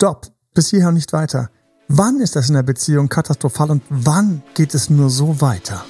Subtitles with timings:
[0.00, 1.50] Stopp, bis hierher und nicht weiter.
[1.86, 5.84] Wann ist das in der Beziehung katastrophal und wann geht es nur so weiter?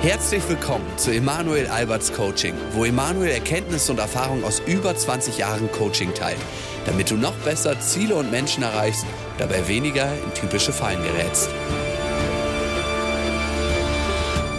[0.00, 5.70] Herzlich willkommen zu Emanuel Alberts Coaching, wo Emanuel Erkenntnisse und Erfahrung aus über 20 Jahren
[5.70, 6.38] Coaching teilt,
[6.86, 9.04] damit du noch besser Ziele und Menschen erreichst,
[9.36, 11.50] dabei weniger in typische Fallen gerätst.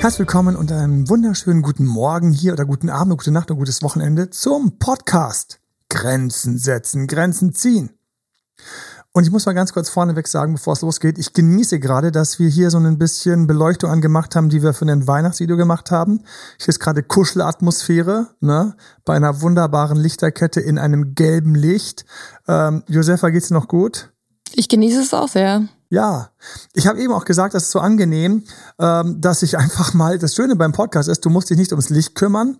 [0.02, 3.82] Herzlich willkommen und einen wunderschönen guten Morgen hier oder guten Abend, gute Nacht und gutes
[3.82, 5.59] Wochenende zum Podcast.
[5.90, 7.92] Grenzen setzen, Grenzen ziehen.
[9.12, 12.38] Und ich muss mal ganz kurz vorneweg sagen, bevor es losgeht, ich genieße gerade, dass
[12.38, 16.24] wir hier so ein bisschen Beleuchtung angemacht haben, die wir für ein Weihnachtsvideo gemacht haben.
[16.60, 18.76] Hier ist gerade Kuschelatmosphäre, ne?
[19.06, 22.06] Bei einer wunderbaren Lichterkette in einem gelben Licht.
[22.48, 24.14] Ähm, Josefa, geht's dir noch gut?
[24.54, 25.68] Ich genieße es auch sehr.
[25.90, 26.30] Ja,
[26.74, 28.44] ich habe eben auch gesagt, das ist so angenehm,
[28.78, 31.90] ähm, dass ich einfach mal, das Schöne beim Podcast ist, du musst dich nicht ums
[31.90, 32.60] Licht kümmern,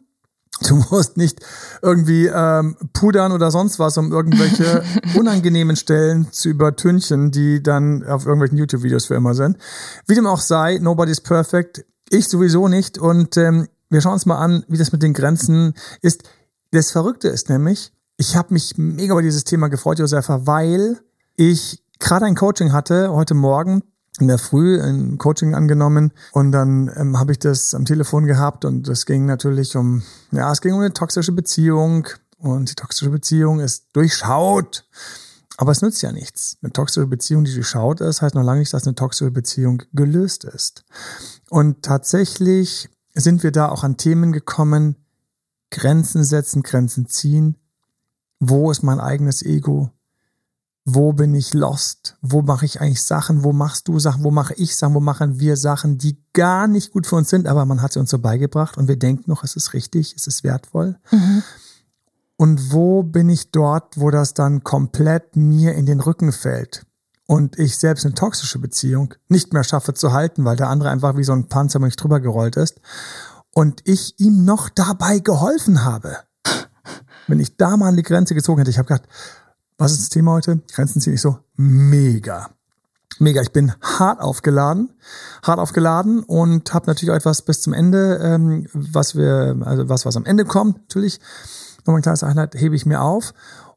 [0.68, 1.40] Du musst nicht
[1.82, 4.84] irgendwie ähm, pudern oder sonst was, um irgendwelche
[5.16, 9.58] unangenehmen Stellen zu übertünchen, die dann auf irgendwelchen YouTube-Videos für immer sind.
[10.06, 11.86] Wie dem auch sei, nobody's perfect.
[12.10, 12.98] Ich sowieso nicht.
[12.98, 16.24] Und ähm, wir schauen uns mal an, wie das mit den Grenzen ist.
[16.72, 21.00] Das Verrückte ist nämlich, ich habe mich mega über dieses Thema gefreut, Josefa, weil
[21.36, 23.82] ich gerade ein Coaching hatte heute Morgen
[24.22, 28.66] in der Früh ein Coaching angenommen und dann ähm, habe ich das am Telefon gehabt
[28.66, 33.10] und es ging natürlich um, ja, es ging um eine toxische Beziehung und die toxische
[33.10, 34.86] Beziehung ist durchschaut.
[35.58, 36.58] Aber es nützt ja nichts.
[36.62, 40.46] Eine toxische Beziehung, die durchschaut ist, heißt noch lange nicht, dass eine toxische Beziehung gelöst
[40.46, 40.86] ist.
[41.50, 44.96] Und tatsächlich sind wir da auch an Themen gekommen,
[45.70, 47.58] Grenzen setzen, Grenzen ziehen.
[48.40, 49.92] Wo ist mein eigenes Ego?
[50.94, 52.18] Wo bin ich lost?
[52.22, 53.44] Wo mache ich eigentlich Sachen?
[53.44, 54.24] Wo machst du Sachen?
[54.24, 54.94] Wo mache ich Sachen?
[54.94, 58.00] Wo machen wir Sachen, die gar nicht gut für uns sind, aber man hat sie
[58.00, 60.98] uns so beigebracht und wir denken noch, es ist richtig, es ist wertvoll.
[61.12, 61.44] Mhm.
[62.38, 66.86] Und wo bin ich dort, wo das dann komplett mir in den Rücken fällt?
[67.26, 71.16] Und ich selbst eine toxische Beziehung nicht mehr schaffe zu halten, weil der andere einfach
[71.18, 72.80] wie so ein Panzer mich drüber gerollt ist.
[73.54, 76.18] Und ich ihm noch dabei geholfen habe.
[77.28, 79.08] Wenn ich da mal an die Grenze gezogen hätte, ich habe gedacht,
[79.80, 80.60] was ist das Thema heute?
[80.72, 81.14] Grenzen ziehen.
[81.14, 82.50] Ich so, mega.
[83.18, 83.42] Mega.
[83.42, 84.94] Ich bin hart aufgeladen,
[85.42, 90.06] hart aufgeladen und habe natürlich auch etwas bis zum Ende, ähm, was wir, also was,
[90.06, 91.20] was am Ende kommt, natürlich.
[91.80, 93.34] Nochmal ein kleines Einheit hebe ich mir auf.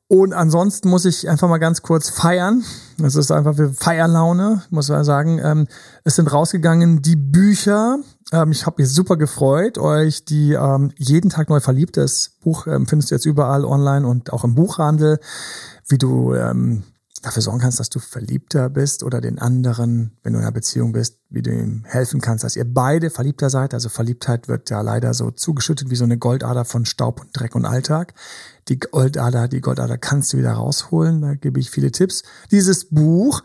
[0.08, 2.64] Und ansonsten muss ich einfach mal ganz kurz feiern.
[2.98, 5.40] Das ist einfach für Feierlaune, muss man sagen.
[5.42, 5.69] Ähm,
[6.04, 7.98] es sind rausgegangen die Bücher.
[8.32, 12.87] Ähm, ich habe mich super gefreut, euch die ähm, jeden Tag neu verliebtes Buch ähm,
[12.87, 15.20] findest du jetzt überall online und auch im Buchhandel
[15.88, 16.84] wie du ähm,
[17.22, 20.93] dafür sorgen kannst, dass du verliebter bist oder den anderen, wenn du in einer Beziehung
[20.93, 23.75] bist, wie du ihm helfen kannst, dass ihr beide verliebter seid.
[23.75, 27.54] Also Verliebtheit wird ja leider so zugeschüttet wie so eine Goldader von Staub und Dreck
[27.54, 28.14] und Alltag.
[28.69, 31.20] Die Goldader, die Goldader kannst du wieder rausholen.
[31.20, 32.22] Da gebe ich viele Tipps.
[32.50, 33.43] Dieses Buch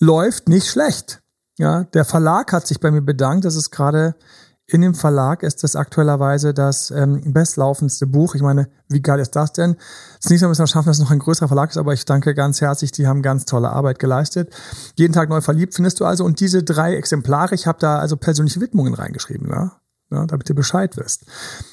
[0.00, 1.19] läuft nicht schlecht.
[1.60, 3.44] Ja, der Verlag hat sich bei mir bedankt.
[3.44, 4.14] Das ist gerade
[4.66, 8.34] in dem Verlag ist das aktuellerweise das ähm, bestlaufendste Buch.
[8.34, 9.76] Ich meine, wie geil ist das denn?
[10.22, 12.06] Das nächste Mal müssen wir schaffen, dass es noch ein größerer Verlag ist, aber ich
[12.06, 14.54] danke ganz herzlich, die haben ganz tolle Arbeit geleistet.
[14.94, 16.24] Jeden Tag neu verliebt findest du also.
[16.24, 19.72] Und diese drei Exemplare, ich habe da also persönliche Widmungen reingeschrieben, ja?
[20.10, 21.26] ja, damit ihr Bescheid wisst.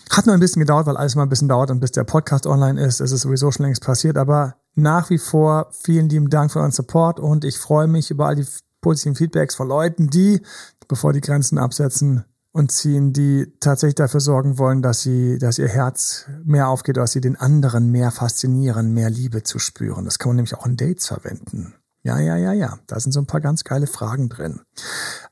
[0.09, 2.45] Hat nur ein bisschen gedauert, weil alles mal ein bisschen dauert und bis der Podcast
[2.45, 4.17] online ist, ist es sowieso schon längst passiert.
[4.17, 8.27] Aber nach wie vor vielen lieben Dank für euren Support und ich freue mich über
[8.27, 8.47] all die
[8.87, 10.41] positiven Feedbacks von Leuten, die,
[10.87, 15.67] bevor die Grenzen absetzen, und ziehen, die tatsächlich dafür sorgen wollen, dass sie, dass ihr
[15.67, 20.05] Herz mehr aufgeht, dass sie den anderen mehr faszinieren, mehr Liebe zu spüren.
[20.05, 21.75] Das kann man nämlich auch in Dates verwenden.
[22.01, 22.79] Ja, ja, ja, ja.
[22.87, 24.61] Da sind so ein paar ganz geile Fragen drin.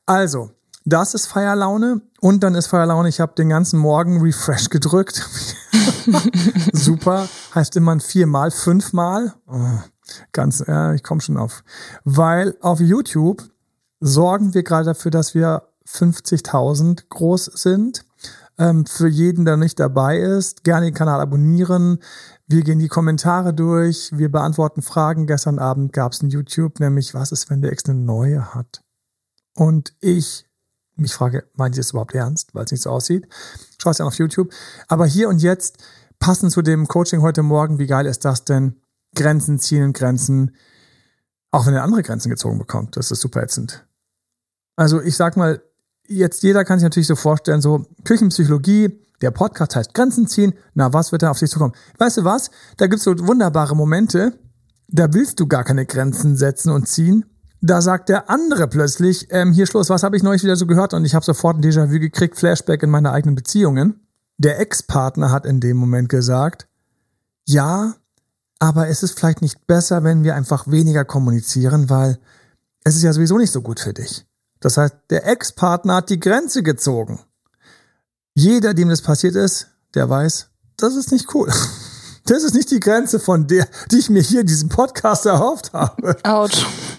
[0.05, 0.51] Also,
[0.83, 5.27] das ist Feierlaune und dann ist Feierlaune, ich habe den ganzen Morgen Refresh gedrückt.
[6.73, 7.27] Super.
[7.55, 9.33] Heißt immer viermal, fünfmal.
[9.47, 9.79] Oh,
[10.31, 11.63] ganz, ja, ich komme schon auf.
[12.03, 13.43] Weil auf YouTube
[13.99, 18.05] sorgen wir gerade dafür, dass wir 50.000 groß sind.
[18.57, 21.99] Ähm, für jeden, der nicht dabei ist, gerne den Kanal abonnieren.
[22.47, 25.27] Wir gehen die Kommentare durch, wir beantworten Fragen.
[25.27, 28.81] Gestern Abend gab es ein YouTube, nämlich was ist, wenn der Ex eine neue hat?
[29.55, 30.45] Und ich
[30.95, 33.27] mich frage, meinen Sie das überhaupt ernst, weil es nicht so aussieht?
[33.81, 34.51] Schau es ja auf YouTube.
[34.87, 35.77] Aber hier und jetzt,
[36.19, 38.79] passend zu dem Coaching heute Morgen, wie geil ist das denn?
[39.15, 40.55] Grenzen ziehen und Grenzen,
[41.51, 42.97] auch wenn er andere Grenzen gezogen bekommt.
[42.97, 43.85] Das ist super ätzend.
[44.75, 45.61] Also ich sag mal,
[46.07, 50.93] jetzt jeder kann sich natürlich so vorstellen, so Küchenpsychologie, der Podcast heißt Grenzen ziehen, na,
[50.93, 51.73] was wird da auf dich zukommen?
[51.97, 52.51] Weißt du was?
[52.77, 54.37] Da gibt's so wunderbare Momente,
[54.87, 57.25] da willst du gar keine Grenzen setzen und ziehen.
[57.61, 60.93] Da sagt der andere plötzlich, ähm, hier Schluss, was habe ich neulich wieder so gehört?
[60.93, 64.05] Und ich habe sofort ein Déjà-vu gekriegt, Flashback in meine eigenen Beziehungen.
[64.37, 66.67] Der Ex-Partner hat in dem Moment gesagt,
[67.45, 67.95] ja,
[68.65, 72.17] aber es ist vielleicht nicht besser, wenn wir einfach weniger kommunizieren, weil
[72.83, 74.25] es ist ja sowieso nicht so gut für dich.
[74.59, 77.19] Das heißt, der Ex-Partner hat die Grenze gezogen.
[78.33, 80.47] Jeder, dem das passiert ist, der weiß,
[80.77, 81.51] das ist nicht cool.
[82.27, 85.71] Das ist nicht die Grenze von der, die ich mir hier in diesem Podcast erhofft
[85.73, 86.17] habe.
[86.23, 86.49] Ouch.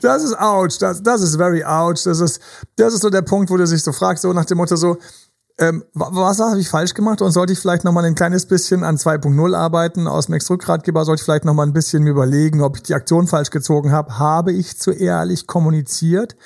[0.01, 0.79] Das ist ouch.
[0.79, 2.05] Das, das ist very ouch.
[2.05, 2.39] Das ist,
[2.77, 4.99] das ist so der Punkt, wo du sich so fragst, so nach dem Motto so,
[5.59, 8.85] ähm, was habe ich falsch gemacht und sollte ich vielleicht noch mal ein kleines bisschen
[8.85, 10.07] an 2.0 arbeiten?
[10.07, 13.27] Aus dem Ex-Rückgratgeber sollte ich vielleicht noch mal ein bisschen überlegen, ob ich die Aktion
[13.27, 14.19] falsch gezogen habe.
[14.19, 16.37] Habe ich zu ehrlich kommuniziert?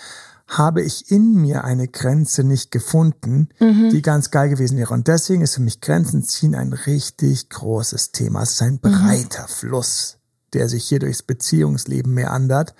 [0.51, 3.91] habe ich in mir eine Grenze nicht gefunden, mhm.
[3.91, 4.93] die ganz geil gewesen wäre.
[4.93, 8.43] Und deswegen ist für mich Grenzen ziehen ein richtig großes Thema.
[8.43, 9.49] Es ist ein breiter mhm.
[9.49, 10.19] Fluss,
[10.55, 12.75] der sich hier durchs Beziehungsleben meandert,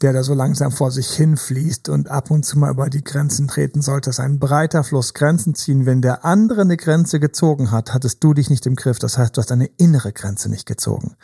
[0.00, 3.48] der da so langsam vor sich hinfließt und ab und zu mal über die Grenzen
[3.48, 4.10] treten sollte.
[4.10, 5.14] Es ist ein breiter Fluss.
[5.14, 5.86] Grenzen ziehen.
[5.86, 8.98] Wenn der andere eine Grenze gezogen hat, hattest du dich nicht im Griff.
[8.98, 11.16] Das heißt, du hast eine innere Grenze nicht gezogen.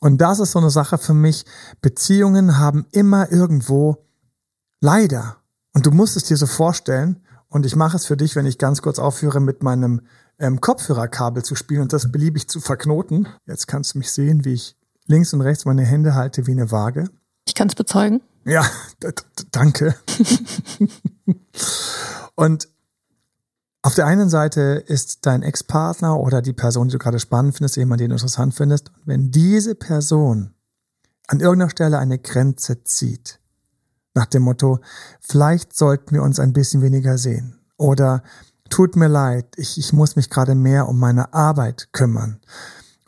[0.00, 1.44] Und das ist so eine Sache für mich.
[1.82, 4.04] Beziehungen haben immer irgendwo
[4.80, 5.36] Leider.
[5.74, 8.58] Und du musst es dir so vorstellen, und ich mache es für dich, wenn ich
[8.58, 10.02] ganz kurz aufhöre, mit meinem
[10.38, 13.28] ähm, Kopfhörerkabel zu spielen und das beliebig zu verknoten.
[13.46, 14.76] Jetzt kannst du mich sehen, wie ich
[15.10, 17.10] links und rechts meine Hände halte wie eine Waage.
[17.46, 18.22] Ich kann es bezeugen.
[18.44, 18.64] Ja,
[19.50, 19.94] danke.
[22.36, 22.68] und
[23.82, 27.76] auf der einen Seite ist dein Ex-Partner oder die Person, die du gerade spannend findest,
[27.76, 28.90] jemand, den du interessant findest.
[28.90, 30.54] Und wenn diese Person
[31.26, 33.40] an irgendeiner Stelle eine Grenze zieht,
[34.14, 34.80] nach dem Motto,
[35.20, 37.58] vielleicht sollten wir uns ein bisschen weniger sehen.
[37.76, 38.22] Oder
[38.68, 42.40] tut mir leid, ich, ich muss mich gerade mehr um meine Arbeit kümmern.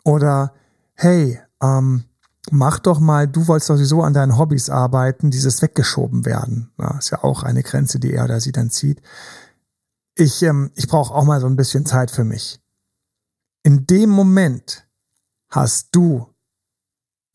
[0.03, 0.53] Oder
[0.95, 2.03] hey, ähm,
[2.51, 6.71] mach doch mal, du wolltest doch sowieso an deinen Hobbys arbeiten, dieses weggeschoben werden.
[6.77, 9.01] Ja, ist ja auch eine Grenze, die er oder sie dann zieht.
[10.15, 12.59] Ich, ähm, ich brauche auch mal so ein bisschen Zeit für mich.
[13.63, 14.85] In dem Moment
[15.49, 16.27] hast du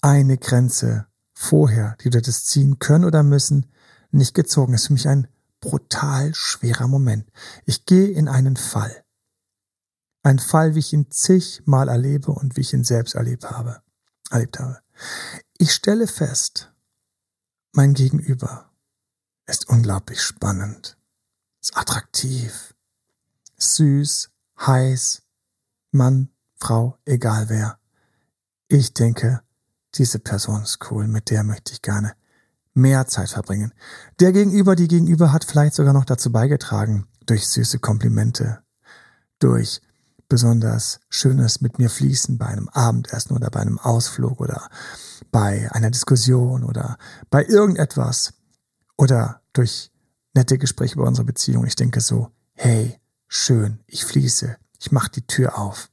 [0.02, 3.66] eine Grenze vorher, die du hättest ziehen können oder müssen,
[4.10, 4.72] nicht gezogen.
[4.72, 5.28] Das ist für mich ein
[5.60, 7.30] brutal schwerer Moment.
[7.64, 9.04] Ich gehe in einen Fall.
[10.22, 13.80] Ein Fall, wie ich ihn zigmal erlebe und wie ich ihn selbst erlebt habe.
[14.30, 14.80] Erlebt habe.
[15.56, 16.72] Ich stelle fest,
[17.72, 18.70] mein Gegenüber
[19.46, 20.98] ist unglaublich spannend,
[21.60, 22.74] ist attraktiv,
[23.56, 24.30] süß,
[24.60, 25.22] heiß,
[25.90, 27.78] Mann, Frau, egal wer.
[28.68, 29.42] Ich denke,
[29.94, 32.14] diese Person ist cool, mit der möchte ich gerne
[32.74, 33.72] mehr Zeit verbringen.
[34.20, 38.62] Der Gegenüber, die Gegenüber hat vielleicht sogar noch dazu beigetragen, durch süße Komplimente,
[39.38, 39.80] durch
[40.28, 44.68] besonders schönes mit mir fließen bei einem Abendessen oder bei einem Ausflug oder
[45.30, 46.98] bei einer Diskussion oder
[47.30, 48.34] bei irgendetwas
[48.96, 49.90] oder durch
[50.34, 51.66] nette Gespräche über unsere Beziehung.
[51.66, 55.90] Ich denke so, hey, schön, ich fließe, ich mache die Tür auf.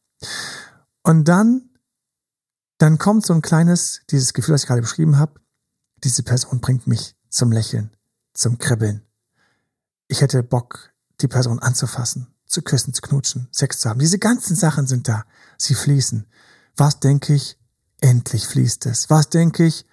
[1.03, 1.69] Und dann
[2.77, 5.39] dann kommt so ein kleines, dieses Gefühl, das ich gerade beschrieben habe,
[6.03, 7.95] diese Person bringt mich zum Lächeln,
[8.33, 9.01] zum Kribbeln.
[10.07, 13.99] Ich hätte Bock, die Person anzufassen, zu küssen, zu knutschen, Sex zu haben.
[13.99, 15.25] Diese ganzen Sachen sind da.
[15.57, 16.25] Sie fließen.
[16.75, 17.57] Was denke ich?
[18.01, 19.09] Endlich fließt es.
[19.09, 19.85] Was denke ich?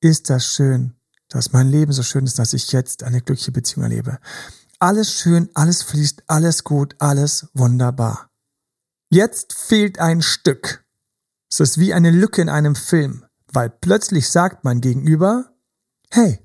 [0.00, 0.94] Ist das schön,
[1.28, 4.18] dass mein Leben so schön ist, dass ich jetzt eine glückliche Beziehung erlebe.
[4.78, 8.30] Alles schön, alles fließt, alles gut, alles wunderbar.
[9.08, 10.84] Jetzt fehlt ein Stück.
[11.50, 15.52] Es ist wie eine Lücke in einem Film, weil plötzlich sagt mein Gegenüber,
[16.10, 16.40] hey,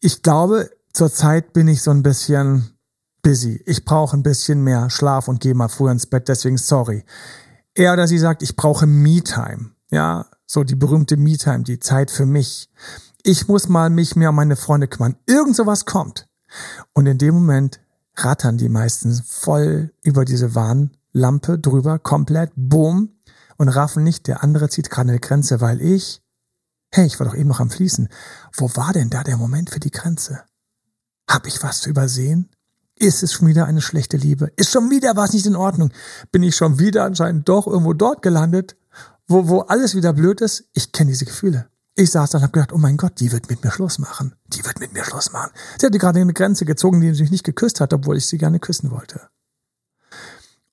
[0.00, 2.78] ich glaube, zurzeit bin ich so ein bisschen
[3.22, 3.62] busy.
[3.66, 7.04] Ich brauche ein bisschen mehr Schlaf und gehe mal früher ins Bett, deswegen sorry.
[7.74, 9.70] Er oder sie sagt, ich brauche Me-Time.
[9.90, 12.68] Ja, so die berühmte Me-Time, die Zeit für mich.
[13.22, 15.16] Ich muss mal mich mehr um meine Freunde kümmern.
[15.26, 16.28] Irgend sowas kommt.
[16.92, 17.80] Und in dem Moment
[18.16, 23.10] rattern die meisten voll über diese Warnlampe drüber, komplett, boom
[23.56, 26.22] und raffen nicht, der andere zieht gerade eine Grenze, weil ich,
[26.92, 28.08] hey, ich war doch eben noch am Fließen.
[28.56, 30.44] Wo war denn da der Moment für die Grenze?
[31.28, 32.48] Hab ich was übersehen?
[33.00, 34.52] Ist es schon wieder eine schlechte Liebe?
[34.56, 35.90] Ist schon wieder was nicht in Ordnung?
[36.32, 38.76] Bin ich schon wieder anscheinend doch irgendwo dort gelandet,
[39.26, 40.64] wo, wo alles wieder blöd ist?
[40.74, 41.70] Ich kenne diese Gefühle.
[41.94, 44.34] Ich saß dann und habe gedacht, oh mein Gott, die wird mit mir Schluss machen.
[44.48, 45.50] Die wird mit mir Schluss machen.
[45.78, 48.36] Sie hatte gerade eine Grenze gezogen, die sie mich nicht geküsst hat, obwohl ich sie
[48.36, 49.30] gerne küssen wollte.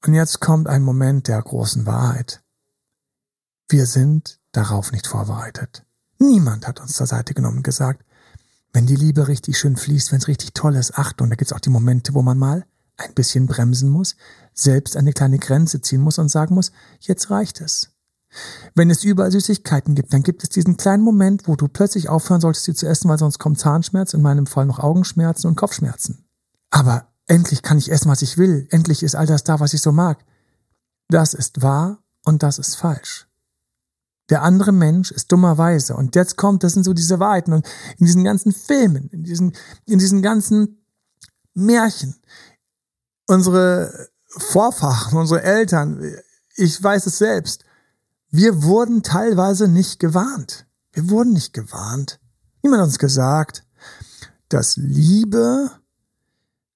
[0.06, 2.44] Und jetzt kommt ein Moment der großen Wahrheit.
[3.70, 5.86] Wir sind darauf nicht vorbereitet.
[6.20, 8.04] Niemand hat uns zur Seite genommen und gesagt,
[8.74, 11.56] wenn die Liebe richtig schön fließt, wenn es richtig toll ist, Achtung, da gibt es
[11.56, 12.66] auch die Momente, wo man mal
[12.98, 14.16] ein bisschen bremsen muss,
[14.54, 17.92] selbst eine kleine Grenze ziehen muss und sagen muss, jetzt reicht es.
[18.76, 22.42] Wenn es überall Süßigkeiten gibt, dann gibt es diesen kleinen Moment, wo du plötzlich aufhören
[22.42, 26.26] solltest, sie zu essen, weil sonst kommt Zahnschmerz, in meinem Fall noch Augenschmerzen und Kopfschmerzen.
[26.70, 28.68] Aber endlich kann ich essen, was ich will.
[28.70, 30.24] Endlich ist all das da, was ich so mag.
[31.10, 33.27] Das ist wahr und das ist falsch.
[34.30, 35.96] Der andere Mensch ist dummerweise.
[35.96, 37.54] Und jetzt kommt, das sind so diese Wahrheiten.
[37.54, 37.66] Und
[37.98, 39.54] in diesen ganzen Filmen, in diesen,
[39.86, 40.86] in diesen ganzen
[41.54, 42.16] Märchen,
[43.28, 46.02] unsere Vorfahren, unsere Eltern,
[46.56, 47.64] ich weiß es selbst,
[48.30, 50.68] wir wurden teilweise nicht gewarnt.
[50.92, 52.20] Wir wurden nicht gewarnt.
[52.62, 53.64] Niemand hat uns gesagt,
[54.50, 55.72] dass Liebe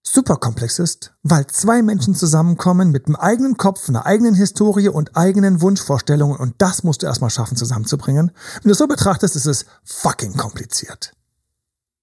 [0.03, 5.15] super komplex ist, weil zwei Menschen zusammenkommen mit einem eigenen Kopf, einer eigenen Historie und
[5.15, 8.31] eigenen Wunschvorstellungen und das musst du erstmal schaffen zusammenzubringen.
[8.55, 11.13] Wenn du es so betrachtest, ist es fucking kompliziert.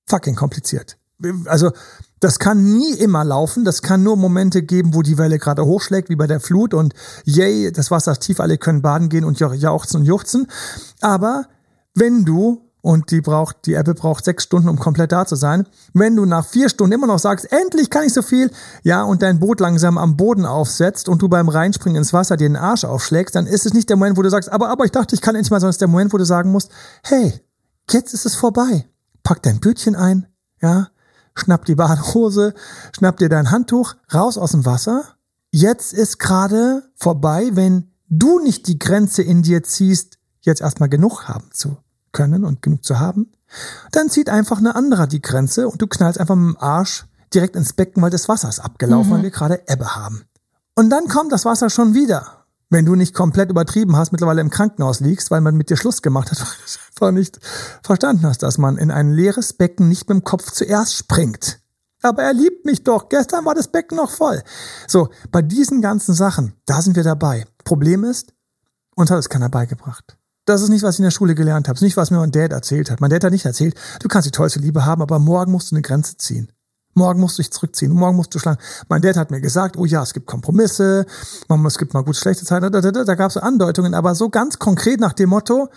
[0.06, 0.96] Fucking kompliziert.
[1.46, 1.72] Also
[2.20, 6.08] das kann nie immer laufen, das kann nur Momente geben, wo die Welle gerade hochschlägt,
[6.08, 9.40] wie bei der Flut und yay, das Wasser ist tief, alle können baden gehen und
[9.40, 10.46] jauchzen und juchzen.
[11.00, 11.46] Aber
[11.94, 15.66] wenn du und die braucht, die Apple braucht sechs Stunden, um komplett da zu sein.
[15.94, 18.50] Wenn du nach vier Stunden immer noch sagst, endlich kann ich so viel,
[18.82, 22.48] ja, und dein Boot langsam am Boden aufsetzt und du beim Reinspringen ins Wasser dir
[22.48, 24.92] den Arsch aufschlägst, dann ist es nicht der Moment, wo du sagst, aber, aber ich
[24.92, 26.70] dachte, ich kann endlich mal, sondern es ist der Moment, wo du sagen musst,
[27.02, 27.40] hey,
[27.90, 28.88] jetzt ist es vorbei.
[29.24, 30.26] Pack dein Bötchen ein,
[30.62, 30.88] ja,
[31.34, 32.54] schnapp die Badehose,
[32.96, 35.04] schnapp dir dein Handtuch, raus aus dem Wasser.
[35.50, 41.26] Jetzt ist gerade vorbei, wenn du nicht die Grenze in dir ziehst, jetzt erstmal genug
[41.26, 41.78] haben zu
[42.18, 43.30] können und genug zu haben,
[43.92, 47.56] dann zieht einfach eine andere die Grenze und du knallst einfach mit dem Arsch direkt
[47.56, 49.14] ins Becken, weil das Wasser ist abgelaufen, mhm.
[49.14, 50.24] weil wir gerade Ebbe haben.
[50.74, 52.44] Und dann kommt das Wasser schon wieder.
[52.70, 56.02] Wenn du nicht komplett übertrieben hast, mittlerweile im Krankenhaus liegst, weil man mit dir Schluss
[56.02, 57.40] gemacht hat, weil du einfach nicht
[57.82, 61.60] verstanden hast, dass man in ein leeres Becken nicht mit dem Kopf zuerst springt.
[62.02, 63.08] Aber er liebt mich doch.
[63.08, 64.42] Gestern war das Becken noch voll.
[64.86, 67.46] So, bei diesen ganzen Sachen, da sind wir dabei.
[67.64, 68.34] Problem ist,
[68.94, 70.17] uns hat es keiner beigebracht.
[70.48, 71.74] Das ist nicht, was ich in der Schule gelernt habe.
[71.74, 73.02] Das ist nicht, was mir mein Dad erzählt hat.
[73.02, 75.76] Mein Dad hat nicht erzählt, du kannst die tollste Liebe haben, aber morgen musst du
[75.76, 76.50] eine Grenze ziehen.
[76.94, 77.92] Morgen musst du dich zurückziehen.
[77.92, 78.58] Morgen musst du schlagen.
[78.88, 81.04] Mein Dad hat mir gesagt, oh ja, es gibt Kompromisse,
[81.66, 82.72] es gibt mal gute, schlechte Zeiten.
[82.72, 85.68] Da, da, da, da gab es Andeutungen, aber so ganz konkret nach dem Motto,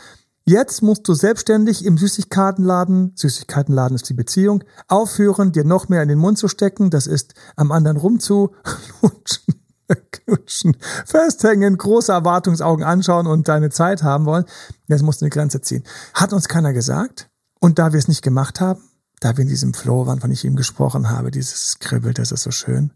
[0.45, 6.07] jetzt musst du selbstständig im Süßigkeitenladen, Süßigkeitenladen ist die Beziehung, aufhören, dir noch mehr in
[6.07, 6.89] den Mund zu stecken.
[6.91, 9.60] Das ist am anderen rumzulutschen
[9.95, 14.45] knutschen, festhängen, große Erwartungsaugen anschauen und deine Zeit haben wollen.
[14.87, 15.83] Jetzt musst du eine Grenze ziehen.
[16.13, 17.29] Hat uns keiner gesagt.
[17.59, 18.81] Und da wir es nicht gemacht haben,
[19.19, 22.43] da wir in diesem Flow waren, von ich ihm gesprochen habe, dieses Skribbel, das ist
[22.43, 22.91] so schön,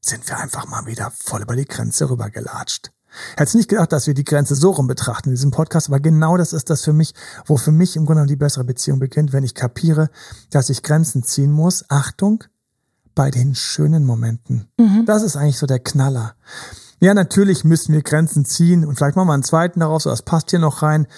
[0.00, 2.92] sind wir einfach mal wieder voll über die Grenze rübergelatscht.
[3.36, 6.36] Hätte nicht gedacht, dass wir die Grenze so rum betrachten in diesem Podcast, aber genau
[6.36, 7.14] das ist das für mich,
[7.46, 10.10] wo für mich im Grunde die bessere Beziehung beginnt, wenn ich kapiere,
[10.50, 11.84] dass ich Grenzen ziehen muss.
[11.88, 12.44] Achtung,
[13.16, 14.68] bei den schönen Momenten.
[14.78, 15.04] Mhm.
[15.06, 16.36] Das ist eigentlich so der Knaller.
[17.00, 20.22] Ja, natürlich müssen wir Grenzen ziehen und vielleicht machen wir einen zweiten daraus, so das
[20.22, 21.08] passt hier noch rein,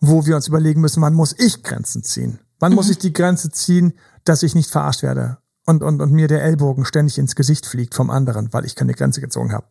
[0.00, 2.38] wo wir uns überlegen müssen, wann muss ich Grenzen ziehen?
[2.58, 2.76] Wann mhm.
[2.76, 3.92] muss ich die Grenze ziehen,
[4.24, 7.94] dass ich nicht verarscht werde und, und, und mir der Ellbogen ständig ins Gesicht fliegt
[7.94, 9.66] vom anderen, weil ich keine Grenze gezogen habe?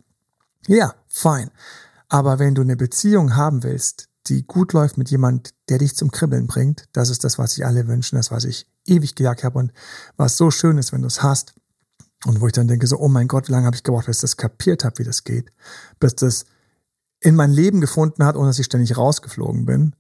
[0.67, 1.50] Ja, fein.
[2.09, 6.12] Aber wenn du eine Beziehung haben willst, die gut läuft mit jemand, der dich zum
[6.12, 9.57] Kribbeln bringt, das ist das, was sich alle wünschen, das, was ich ewig gesagt habe
[9.59, 9.71] und
[10.17, 11.53] was so schön ist, wenn du es hast,
[12.25, 14.17] und wo ich dann denke, so, oh mein Gott, wie lange habe ich gebraucht, bis
[14.17, 15.51] ich das kapiert habe, wie das geht,
[15.99, 16.45] bis das
[17.21, 19.95] in mein Leben gefunden hat, ohne dass ich ständig rausgeflogen bin.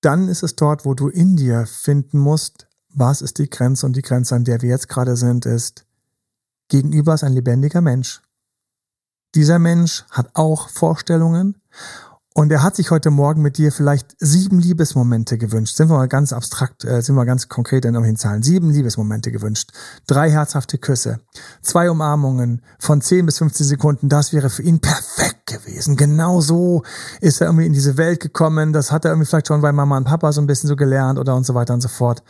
[0.00, 3.94] Dann ist es dort, wo du in dir finden musst, was ist die Grenze und
[3.94, 5.84] die Grenze, an der wir jetzt gerade sind, ist,
[6.68, 8.22] gegenüber ist ein lebendiger Mensch.
[9.34, 11.60] Dieser Mensch hat auch Vorstellungen
[12.32, 15.74] und er hat sich heute Morgen mit dir vielleicht sieben Liebesmomente gewünscht.
[15.76, 18.42] Sind wir mal ganz abstrakt, äh, sind wir ganz konkret in irgendwelchen Zahlen.
[18.44, 19.72] Sieben Liebesmomente gewünscht.
[20.06, 21.18] Drei herzhafte Küsse.
[21.60, 24.08] Zwei Umarmungen von 10 bis 15 Sekunden.
[24.08, 25.96] Das wäre für ihn perfekt gewesen.
[25.96, 26.84] Genau so
[27.20, 28.72] ist er irgendwie in diese Welt gekommen.
[28.72, 31.18] Das hat er irgendwie vielleicht schon bei Mama und Papa so ein bisschen so gelernt
[31.18, 32.22] oder und so weiter und so fort.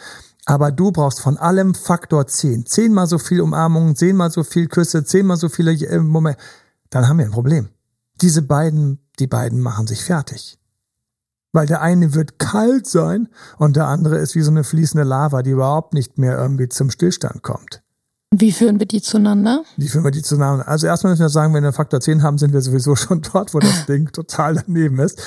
[0.46, 2.64] Aber du brauchst von allem Faktor 10.
[2.64, 6.40] Zehnmal so viel Umarmungen, zehnmal so viel Küsse, zehnmal so viele äh, Momente.
[6.88, 7.68] Dann haben wir ein Problem.
[8.22, 10.58] Diese beiden die beiden machen sich fertig.
[11.52, 15.42] Weil der eine wird kalt sein und der andere ist wie so eine fließende Lava,
[15.42, 17.82] die überhaupt nicht mehr irgendwie zum Stillstand kommt.
[18.32, 19.64] Wie führen wir die zueinander?
[19.76, 20.68] Wie führen wir die zueinander?
[20.68, 23.54] Also erstmal müssen wir sagen, wenn wir Faktor 10 haben, sind wir sowieso schon dort,
[23.54, 25.20] wo das Ding total daneben ist.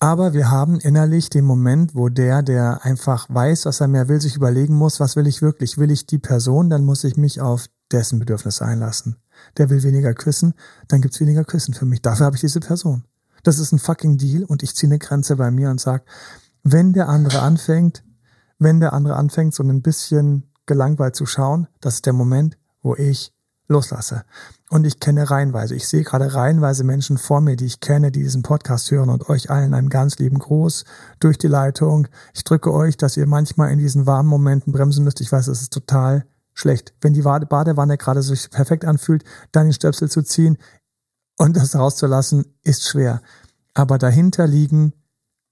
[0.00, 4.22] Aber wir haben innerlich den Moment, wo der, der einfach weiß, was er mehr will,
[4.22, 5.76] sich überlegen muss, was will ich wirklich?
[5.76, 9.16] Will ich die Person, dann muss ich mich auf dessen Bedürfnisse einlassen.
[9.58, 10.54] Der will weniger küssen,
[10.88, 12.00] dann gibt's weniger Küssen für mich.
[12.00, 13.04] Dafür habe ich diese Person.
[13.42, 16.04] Das ist ein fucking Deal und ich ziehe eine Grenze bei mir und sag,
[16.62, 18.04] wenn der andere anfängt,
[18.58, 22.94] wenn der andere anfängt, so ein bisschen gelangweilt zu schauen, das ist der Moment, wo
[22.94, 23.32] ich
[23.68, 24.24] loslasse.
[24.70, 28.22] Und ich kenne reihenweise, ich sehe gerade reihenweise Menschen vor mir, die ich kenne, die
[28.22, 30.84] diesen Podcast hören und euch allen einen ganz lieben Gruß
[31.20, 32.08] durch die Leitung.
[32.34, 35.20] Ich drücke euch, dass ihr manchmal in diesen warmen Momenten bremsen müsst.
[35.20, 36.92] Ich weiß, es ist total schlecht.
[37.00, 40.58] Wenn die Badewanne gerade sich perfekt anfühlt, dann den Stöpsel zu ziehen.
[41.38, 43.22] Und das rauszulassen ist schwer.
[43.72, 44.92] Aber dahinter liegen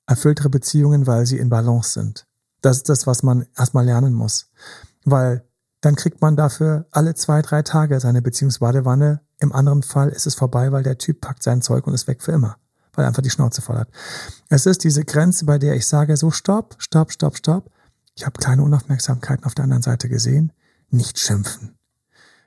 [0.07, 2.27] erfülltere Beziehungen, weil sie in Balance sind.
[2.61, 4.51] Das ist das, was man erstmal lernen muss.
[5.05, 5.45] Weil
[5.81, 9.21] dann kriegt man dafür alle zwei, drei Tage seine Beziehungsbadewanne.
[9.39, 12.23] Im anderen Fall ist es vorbei, weil der Typ packt sein Zeug und ist weg
[12.23, 12.57] für immer,
[12.95, 13.89] weil er einfach die Schnauze voll hat.
[14.49, 17.71] Es ist diese Grenze, bei der ich sage, so stopp, stopp, stopp, stopp.
[18.17, 20.53] Ich habe kleine Unaufmerksamkeiten auf der anderen Seite gesehen.
[20.91, 21.76] Nicht schimpfen.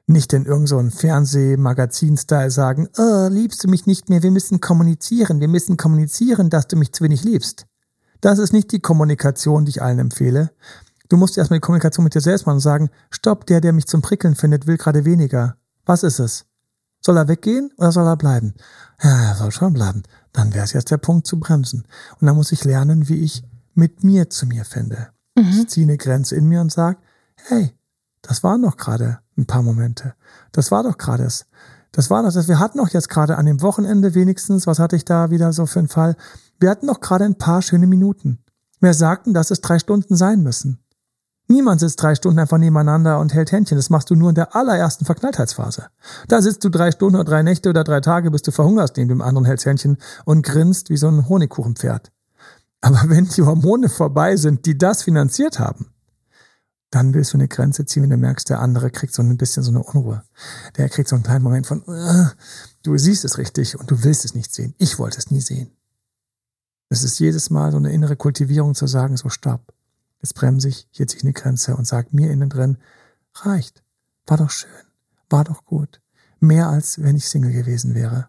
[0.10, 5.40] Nicht in irgendeinem so Fernsehmagazin-Style sagen, oh, liebst du mich nicht mehr, wir müssen kommunizieren,
[5.40, 7.68] wir müssen kommunizieren, dass du mich zu wenig liebst.
[8.20, 10.50] Das ist nicht die Kommunikation, die ich allen empfehle.
[11.10, 13.86] Du musst erstmal die Kommunikation mit dir selbst machen und sagen, stopp, der, der mich
[13.86, 15.58] zum Prickeln findet, will gerade weniger.
[15.86, 16.48] Was ist es?
[17.02, 18.56] Soll er weggehen oder soll er bleiben?
[19.04, 20.02] Ja, er soll schon bleiben.
[20.34, 21.84] Dann wäre es jetzt der Punkt zu bremsen.
[22.20, 23.44] Und dann muss ich lernen, wie ich
[23.76, 25.10] mit mir zu mir finde.
[25.36, 25.50] Mhm.
[25.50, 26.98] Ich ziehe eine Grenze in mir und sage,
[27.36, 27.76] hey,
[28.24, 30.14] das waren doch gerade ein paar Momente.
[30.52, 31.46] Das war doch gerade es.
[31.92, 32.48] Das war das.
[32.48, 35.66] Wir hatten doch jetzt gerade an dem Wochenende wenigstens, was hatte ich da wieder so
[35.66, 36.16] für einen Fall?
[36.60, 38.40] Wir hatten doch gerade ein paar schöne Minuten.
[38.80, 40.80] Wir sagten, dass es drei Stunden sein müssen.
[41.48, 43.78] Niemand sitzt drei Stunden einfach nebeneinander und hält Händchen.
[43.78, 45.88] Das machst du nur in der allerersten Verknalltheitsphase.
[46.28, 49.10] Da sitzt du drei Stunden oder drei Nächte oder drei Tage, bis du verhungerst neben
[49.10, 52.12] dem anderen hältst Händchen und grinst wie so ein Honigkuchenpferd.
[52.82, 55.88] Aber wenn die Hormone vorbei sind, die das finanziert haben,
[56.92, 59.64] dann willst du eine Grenze ziehen, wenn du merkst, der andere kriegt so ein bisschen
[59.64, 60.24] so eine Unruhe.
[60.78, 62.28] Der kriegt so einen kleinen Moment von, uh,
[62.84, 64.74] du siehst es richtig und du willst es nicht sehen.
[64.78, 65.72] Ich wollte es nie sehen.
[66.90, 69.74] Es ist jedes Mal so eine innere Kultivierung zu sagen, so stopp.
[70.22, 72.78] Jetzt bremse ich, hier ziehe ich eine Grenze und sage mir innen drin,
[73.36, 73.84] reicht.
[74.26, 74.70] War doch schön.
[75.30, 76.02] War doch gut.
[76.40, 78.28] Mehr als wenn ich Single gewesen wäre.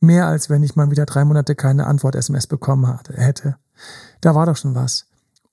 [0.00, 3.56] Mehr als wenn ich mal wieder drei Monate keine Antwort-SMS bekommen hätte.
[4.20, 5.07] Da war doch schon was.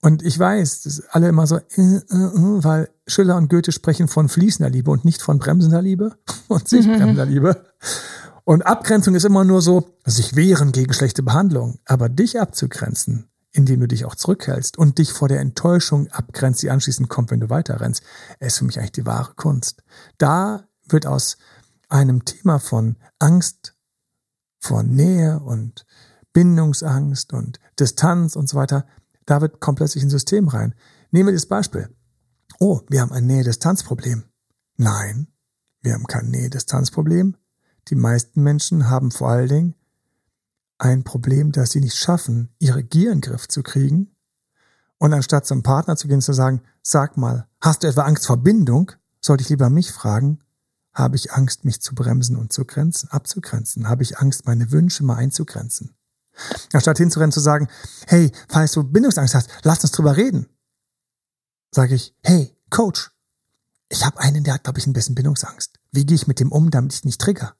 [0.05, 4.07] Und ich weiß, dass alle immer so, äh, äh, äh, weil Schiller und Goethe sprechen
[4.07, 6.15] von fließender Liebe und nicht von bremsender Liebe
[6.47, 7.65] und sich bremsender Liebe.
[8.43, 11.79] Und Abgrenzung ist immer nur so, sich wehren gegen schlechte Behandlung.
[11.85, 16.69] Aber dich abzugrenzen, indem du dich auch zurückhältst und dich vor der Enttäuschung abgrenzt, die
[16.69, 18.03] anschließend kommt, wenn du weiterrennst,
[18.39, 19.81] ist für mich eigentlich die wahre Kunst.
[20.19, 21.37] Da wird aus
[21.89, 23.73] einem Thema von Angst,
[24.59, 25.87] von Nähe und
[26.31, 28.85] Bindungsangst und Distanz und so weiter,
[29.25, 30.75] da wird kommt plötzlich ein System rein.
[31.11, 31.89] Nehmen wir das Beispiel.
[32.59, 34.23] Oh, wir haben ein Nähe-Distanz-Problem.
[34.77, 35.27] Nein,
[35.81, 37.35] wir haben kein Nähe-Distanz-Problem.
[37.89, 39.75] Die meisten Menschen haben vor allen Dingen
[40.77, 44.11] ein Problem, dass sie nicht schaffen, ihre Gier in den Griff zu kriegen.
[44.97, 48.37] Und anstatt zum Partner zu gehen, zu sagen, sag mal, hast du etwa Angst vor
[48.37, 48.91] Bindung?
[49.21, 50.39] Sollte ich lieber mich fragen,
[50.93, 53.89] habe ich Angst, mich zu bremsen und zu grenzen, abzugrenzen?
[53.89, 55.95] Habe ich Angst, meine Wünsche mal einzugrenzen?
[56.73, 57.67] Anstatt hinzurennen zu sagen,
[58.07, 60.47] hey, falls du Bindungsangst hast, lass uns drüber reden.
[61.71, 63.11] Sage ich, hey, Coach,
[63.89, 65.79] ich habe einen, der hat, glaube ich, ein bisschen Bindungsangst.
[65.91, 67.55] Wie gehe ich mit dem um, damit ich nicht trigger?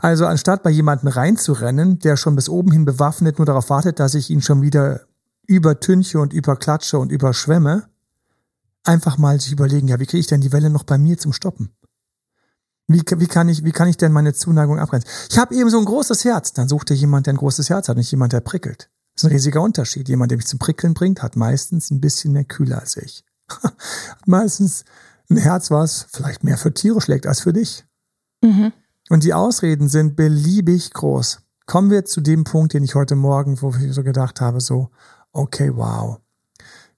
[0.00, 4.14] Also anstatt bei jemanden reinzurennen, der schon bis oben hin bewaffnet nur darauf wartet, dass
[4.14, 5.06] ich ihn schon wieder
[5.46, 7.88] übertünche und überklatsche und überschwemme,
[8.82, 11.32] einfach mal sich überlegen, ja, wie kriege ich denn die Welle noch bei mir zum
[11.32, 11.70] Stoppen?
[12.86, 15.08] Wie, wie, kann ich, wie kann ich denn meine Zuneigung abgrenzen?
[15.30, 16.52] Ich habe eben so ein großes Herz.
[16.52, 18.90] Dann sucht dir jemand, der ein großes Herz hat, nicht jemand, der prickelt.
[19.14, 20.08] Das ist ein riesiger Unterschied.
[20.08, 23.24] Jemand, der mich zum Prickeln bringt, hat meistens ein bisschen mehr Kühle als ich.
[23.62, 24.84] hat meistens
[25.30, 27.86] ein Herz, was vielleicht mehr für Tiere schlägt als für dich.
[28.42, 28.72] Mhm.
[29.08, 31.40] Und die Ausreden sind beliebig groß.
[31.66, 34.90] Kommen wir zu dem Punkt, den ich heute Morgen, wo ich so gedacht habe, so,
[35.32, 36.18] okay, wow.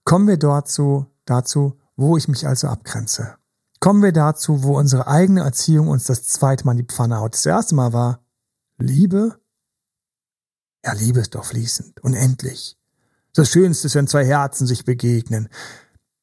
[0.05, 3.37] Kommen wir dazu, dazu, wo ich mich also abgrenze.
[3.81, 7.35] Kommen wir dazu, wo unsere eigene Erziehung uns das zweite Mal in die Pfanne haut.
[7.35, 8.21] Das erste Mal war
[8.79, 9.39] Liebe.
[10.85, 12.79] Ja, Liebe ist doch fließend, unendlich.
[13.35, 15.49] Das Schönste ist, wenn zwei Herzen sich begegnen.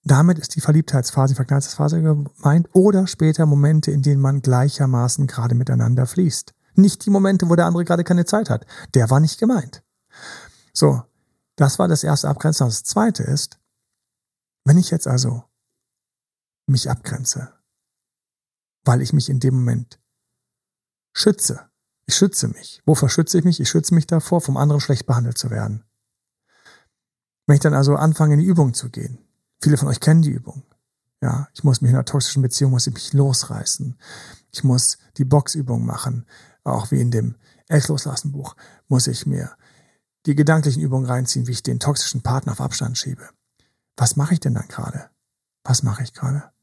[0.04, 5.56] Damit ist die Verliebtheitsphase, die Verknalltheitsphase gemeint oder später Momente, in denen man gleichermaßen gerade
[5.56, 6.54] miteinander fließt.
[6.76, 8.66] Nicht die Momente, wo der andere gerade keine Zeit hat.
[8.96, 9.84] Der war nicht gemeint.
[10.74, 11.04] So,
[11.56, 12.68] das war das erste Abgrenzen.
[12.68, 13.60] Das zweite ist,
[14.66, 15.44] wenn ich jetzt also
[16.66, 17.54] mich abgrenze,
[18.84, 20.00] weil ich mich in dem Moment
[21.14, 21.70] schütze.
[22.06, 22.82] Ich schütze mich.
[22.86, 23.60] Wovor schütze ich mich?
[23.60, 25.84] Ich schütze mich davor, vom anderen schlecht behandelt zu werden.
[27.46, 29.18] Wenn ich dann also anfange, in die Übung zu gehen,
[29.62, 30.64] viele von euch kennen die Übung.
[31.22, 33.98] Ja, ich muss mich in einer toxischen Beziehung, muss ich mich losreißen.
[34.52, 36.26] Ich muss die Boxübung machen.
[36.66, 37.36] Auch wie in dem
[37.70, 38.56] Ex-Loslassen Buch
[38.88, 39.56] muss ich mir
[40.26, 43.30] die gedanklichen Übungen reinziehen, wie ich den toxischen Partner auf Abstand schiebe.
[43.96, 45.10] Was mache ich denn dann gerade?
[45.64, 46.54] Was mache ich gerade?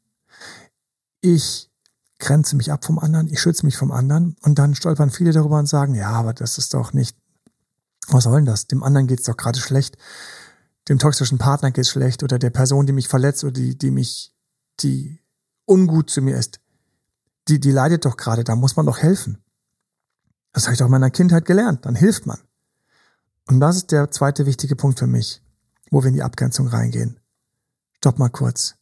[1.20, 1.70] ich
[2.18, 5.58] grenze mich ab vom anderen, ich schütze mich vom anderen und dann stolpern viele darüber
[5.58, 7.16] und sagen, ja, aber das ist doch nicht,
[8.08, 8.66] was soll denn das?
[8.66, 9.96] Dem anderen geht's doch gerade schlecht,
[10.88, 14.34] dem toxischen Partner geht's schlecht oder der Person, die mich verletzt oder die, die mich,
[14.80, 15.20] die
[15.64, 16.60] ungut zu mir ist,
[17.48, 19.42] die, die leidet doch gerade, da muss man doch helfen.
[20.52, 22.38] Das habe ich doch in meiner Kindheit gelernt, dann hilft man.
[23.46, 25.42] Und das ist der zweite wichtige Punkt für mich,
[25.90, 27.18] wo wir in die Abgrenzung reingehen.
[27.96, 28.79] Stopp mal kurz.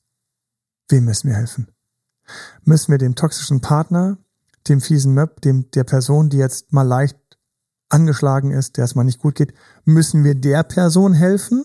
[0.89, 1.69] Wem müssen wir helfen?
[2.65, 4.19] Müssen wir dem toxischen Partner,
[4.69, 7.17] dem fiesen Möb, dem, der Person, die jetzt mal leicht
[7.89, 11.65] angeschlagen ist, der es mal nicht gut geht, müssen wir der Person helfen?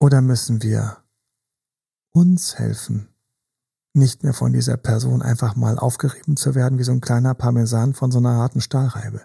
[0.00, 0.98] Oder müssen wir
[2.10, 3.08] uns helfen?
[3.92, 7.94] Nicht mehr von dieser Person einfach mal aufgerieben zu werden wie so ein kleiner Parmesan
[7.94, 9.22] von so einer harten Stahlreibe.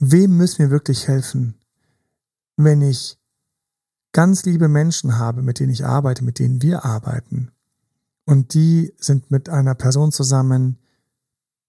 [0.00, 1.54] Wem müssen wir wirklich helfen,
[2.56, 3.18] wenn ich
[4.14, 7.50] ganz liebe Menschen habe, mit denen ich arbeite, mit denen wir arbeiten,
[8.24, 10.78] und die sind mit einer Person zusammen,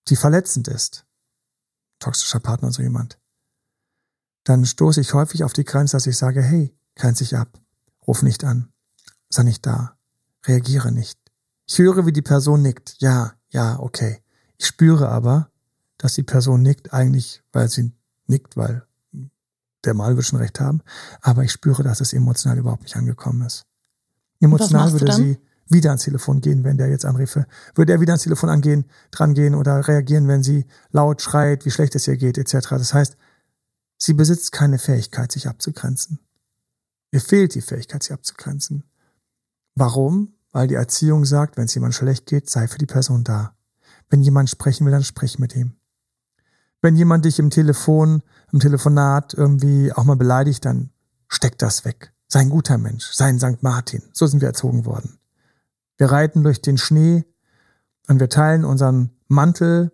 [0.07, 1.05] die verletzend ist,
[1.99, 3.19] toxischer Partner, so jemand,
[4.45, 7.59] dann stoße ich häufig auf die Grenze, dass ich sage, hey, grenze dich ab,
[8.07, 8.71] ruf nicht an,
[9.27, 9.97] sei nicht da,
[10.45, 11.19] reagiere nicht.
[11.67, 14.21] Ich höre, wie die Person nickt, ja, ja, okay.
[14.57, 15.51] Ich spüre aber,
[15.97, 17.91] dass die Person nickt, eigentlich, weil sie
[18.27, 18.85] nickt, weil
[19.85, 20.81] der Mal wird schon recht haben,
[21.21, 23.65] aber ich spüre, dass es emotional überhaupt nicht angekommen ist.
[24.39, 27.47] Emotional würde sie wieder ans Telefon gehen, wenn der jetzt anriefe.
[27.73, 31.71] Würde er wieder ans Telefon angehen, dran gehen oder reagieren, wenn sie laut schreit, wie
[31.71, 32.69] schlecht es ihr geht, etc.
[32.69, 33.17] Das heißt,
[33.97, 36.19] sie besitzt keine Fähigkeit, sich abzugrenzen.
[37.11, 38.83] Ihr fehlt die Fähigkeit, sich abzugrenzen.
[39.75, 40.33] Warum?
[40.51, 43.55] Weil die Erziehung sagt, wenn es jemand schlecht geht, sei für die Person da.
[44.09, 45.75] Wenn jemand sprechen will, dann sprich mit ihm.
[46.85, 48.21] Wenn jemand dich im Telefon,
[48.51, 50.91] im Telefonat irgendwie auch mal beleidigt, dann
[51.27, 52.13] steck das weg.
[52.27, 53.63] Sei ein guter Mensch, sei ein St.
[53.63, 54.03] Martin.
[54.13, 55.17] So sind wir erzogen worden.
[55.97, 57.25] Wir reiten durch den Schnee
[58.07, 59.93] und wir teilen unseren Mantel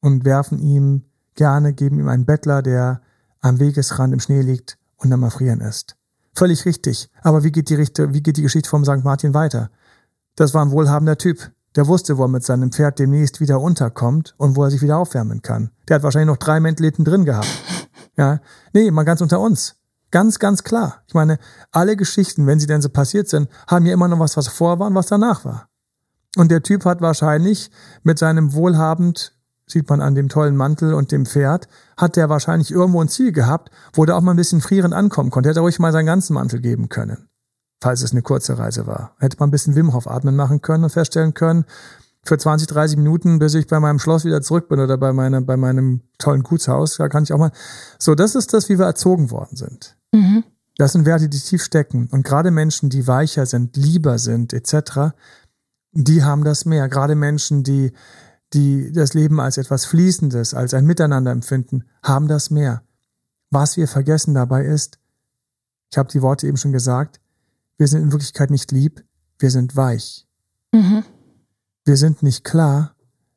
[0.00, 3.00] und werfen ihm gerne, geben ihm einen Bettler, der
[3.40, 5.96] am Wegesrand im Schnee liegt und am Erfrieren ist.
[6.34, 7.08] Völlig richtig.
[7.22, 9.02] Aber wie geht die, wie geht die Geschichte vom St.
[9.02, 9.70] Martin weiter?
[10.36, 11.50] Das war ein wohlhabender Typ.
[11.78, 14.96] Der wusste, wo er mit seinem Pferd demnächst wieder unterkommt und wo er sich wieder
[14.96, 15.70] aufwärmen kann.
[15.86, 17.46] Der hat wahrscheinlich noch drei Mänteleten drin gehabt.
[18.16, 18.40] Ja,
[18.72, 19.76] nee, mal ganz unter uns.
[20.10, 21.04] Ganz, ganz klar.
[21.06, 21.38] Ich meine,
[21.70, 24.80] alle Geschichten, wenn sie denn so passiert sind, haben ja immer noch was, was vor
[24.80, 25.68] war und was danach war.
[26.36, 27.70] Und der Typ hat wahrscheinlich
[28.02, 29.38] mit seinem wohlhabend,
[29.68, 33.30] sieht man an dem tollen Mantel und dem Pferd, hat der wahrscheinlich irgendwo ein Ziel
[33.30, 35.48] gehabt, wo der auch mal ein bisschen frierend ankommen konnte.
[35.48, 37.27] Er hätte ruhig mal seinen ganzen Mantel geben können
[37.80, 39.14] falls es eine kurze Reise war.
[39.18, 41.64] Hätte man ein bisschen Wim Hof atmen machen können und feststellen können,
[42.24, 45.40] für 20, 30 Minuten, bis ich bei meinem Schloss wieder zurück bin oder bei, meiner,
[45.40, 47.52] bei meinem tollen Gutshaus, da kann ich auch mal.
[47.98, 49.96] So, das ist das, wie wir erzogen worden sind.
[50.12, 50.44] Mhm.
[50.76, 52.08] Das sind Werte, die tief stecken.
[52.12, 55.14] Und gerade Menschen, die weicher sind, lieber sind, etc.,
[55.92, 56.88] die haben das mehr.
[56.88, 57.92] Gerade Menschen, die,
[58.52, 62.82] die das Leben als etwas Fließendes, als ein Miteinander empfinden, haben das mehr.
[63.50, 64.98] Was wir vergessen dabei ist,
[65.90, 67.20] ich habe die Worte eben schon gesagt,
[67.78, 69.04] wir sind in Wirklichkeit nicht lieb,
[69.38, 70.26] wir sind weich.
[70.72, 71.04] Mhm.
[71.84, 72.94] Wir sind nicht klar,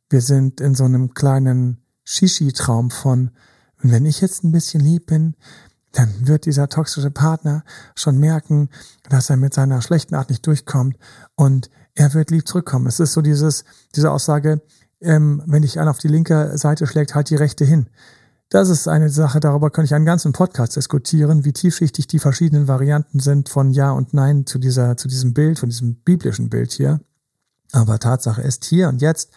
[0.10, 3.32] wir sind in so einem kleinen Shishi-Traum von,
[3.78, 5.36] wenn ich jetzt ein bisschen lieb bin,
[5.94, 7.64] dann wird dieser toxische Partner
[7.96, 8.70] schon merken,
[9.10, 10.98] dass er mit seiner schlechten Art nicht durchkommt
[11.36, 12.88] und er wird lieb zurückkommen.
[12.88, 13.64] Es ist so dieses,
[13.96, 14.62] diese Aussage,
[15.02, 17.90] ähm, wenn dich einer auf die linke Seite schlägt, halt die rechte hin.
[18.52, 22.68] Das ist eine Sache, darüber könnte ich einen ganzen Podcast diskutieren, wie tiefschichtig die verschiedenen
[22.68, 26.74] Varianten sind von Ja und Nein zu dieser, zu diesem Bild, von diesem biblischen Bild
[26.74, 27.00] hier.
[27.72, 29.32] Aber Tatsache ist hier und jetzt,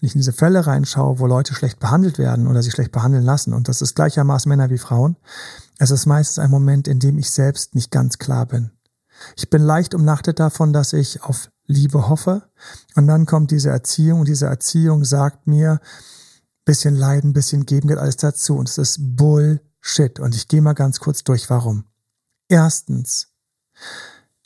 [0.00, 3.22] wenn ich in diese Fälle reinschaue, wo Leute schlecht behandelt werden oder sich schlecht behandeln
[3.22, 5.16] lassen, und das ist gleichermaßen Männer wie Frauen,
[5.78, 8.70] es ist meistens ein Moment, in dem ich selbst nicht ganz klar bin.
[9.36, 12.44] Ich bin leicht umnachtet davon, dass ich auf Liebe hoffe,
[12.96, 15.80] und dann kommt diese Erziehung, und diese Erziehung sagt mir,
[16.64, 18.56] bisschen Leiden, bisschen Geben gehört alles dazu.
[18.56, 20.18] Und es ist Bullshit.
[20.20, 21.84] Und ich gehe mal ganz kurz durch, warum.
[22.48, 23.28] Erstens,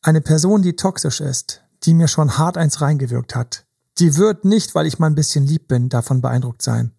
[0.03, 3.67] eine Person, die toxisch ist, die mir schon hart eins reingewirkt hat,
[3.99, 6.93] die wird nicht, weil ich mal ein bisschen lieb bin, davon beeindruckt sein.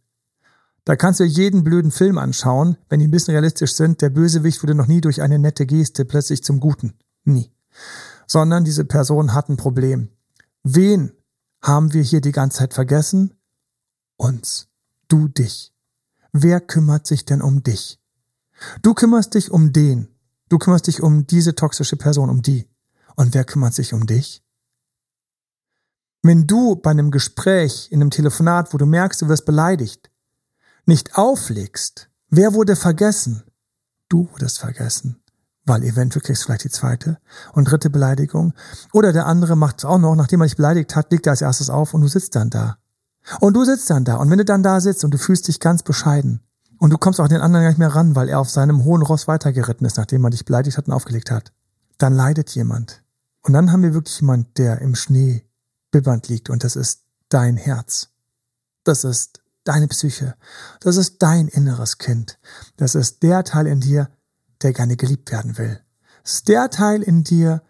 [0.86, 4.64] Da kannst du jeden blöden Film anschauen, wenn die ein bisschen realistisch sind, der Bösewicht
[4.64, 6.98] wurde noch nie durch eine nette Geste plötzlich zum Guten.
[7.24, 7.52] Nie.
[8.28, 10.10] Sondern diese Person hat ein Problem.
[10.64, 11.12] Wen
[11.62, 13.36] haben wir hier die ganze Zeit vergessen?
[14.18, 14.69] Uns
[15.10, 15.74] du dich?
[16.32, 18.00] Wer kümmert sich denn um dich?
[18.82, 20.08] Du kümmerst dich um den.
[20.48, 22.70] Du kümmerst dich um diese toxische Person, um die.
[23.16, 24.44] Und wer kümmert sich um dich?
[26.22, 30.10] Wenn du bei einem Gespräch, in einem Telefonat, wo du merkst, du wirst beleidigt,
[30.86, 33.44] nicht auflegst, wer wurde vergessen?
[34.10, 35.24] Du wurdest vergessen,
[35.66, 37.20] weil eventuell kriegst du vielleicht die zweite
[37.54, 38.54] und dritte Beleidigung.
[38.92, 41.42] Oder der andere macht es auch noch, nachdem er dich beleidigt hat, legt er als
[41.42, 42.79] erstes auf und du sitzt dann da.
[43.40, 44.16] Und du sitzt dann da.
[44.16, 46.42] Und wenn du dann da sitzt und du fühlst dich ganz bescheiden
[46.78, 49.02] und du kommst auch den anderen gar nicht mehr ran, weil er auf seinem hohen
[49.02, 51.52] Ross weitergeritten ist, nachdem er dich beleidigt hat und aufgelegt hat,
[51.98, 53.04] dann leidet jemand.
[53.42, 55.46] Und dann haben wir wirklich jemand, der im Schnee
[55.92, 58.10] bibbernd liegt und das ist dein Herz.
[58.84, 60.36] Das ist deine Psyche.
[60.80, 62.40] Das ist dein inneres Kind.
[62.78, 64.10] Das ist der Teil in dir,
[64.62, 65.80] der gerne geliebt werden will.
[66.24, 67.62] Das ist der Teil in dir,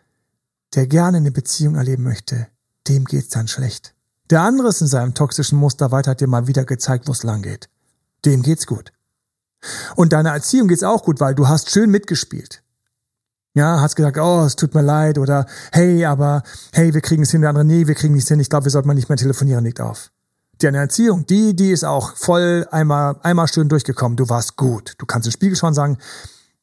[0.75, 2.47] der gerne eine Beziehung erleben möchte.
[2.87, 3.95] Dem geht's dann schlecht.
[4.29, 7.23] Der andere ist in seinem toxischen Muster weiter, hat dir mal wieder gezeigt, wo es
[7.23, 7.69] lang geht.
[8.25, 8.91] Dem geht's gut.
[9.95, 12.63] Und deiner Erziehung geht's auch gut, weil du hast schön mitgespielt.
[13.55, 17.31] Ja, hast gesagt, oh, es tut mir leid oder hey, aber hey, wir kriegen es
[17.31, 19.17] hin, der andere, nee, wir kriegen es hin, ich glaube, wir sollten mal nicht mehr
[19.17, 20.11] telefonieren, liegt auf.
[20.59, 24.17] Deine Erziehung, die, die ist auch voll einmal, einmal schön durchgekommen.
[24.17, 24.93] Du warst gut.
[24.97, 25.97] Du kannst im Spiegel schauen und sagen,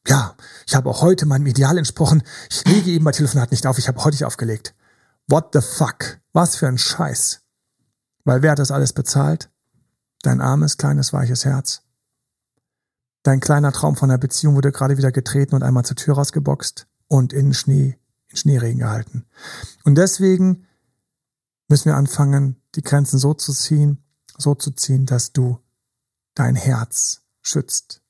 [0.07, 0.35] ja,
[0.67, 2.21] ich habe auch heute meinem Ideal entsprochen.
[2.49, 4.75] Ich lege eben bei Telefonat nicht auf, ich habe heute nicht aufgelegt.
[5.27, 6.19] What the fuck?
[6.31, 7.41] Was für ein Scheiß.
[8.27, 9.49] Weil wer hat das alles bezahlt?
[10.21, 11.83] Dein armes, kleines, weiches Herz.
[13.23, 16.87] Dein kleiner Traum von einer Beziehung wurde gerade wieder getreten und einmal zur Tür rausgeboxt
[17.07, 19.25] und in Schnee, in Schneeregen gehalten.
[19.85, 20.65] Und deswegen
[21.69, 24.03] müssen wir anfangen, die Grenzen so zu ziehen,
[24.37, 25.59] so zu ziehen, dass du
[26.33, 28.01] dein Herz schützt,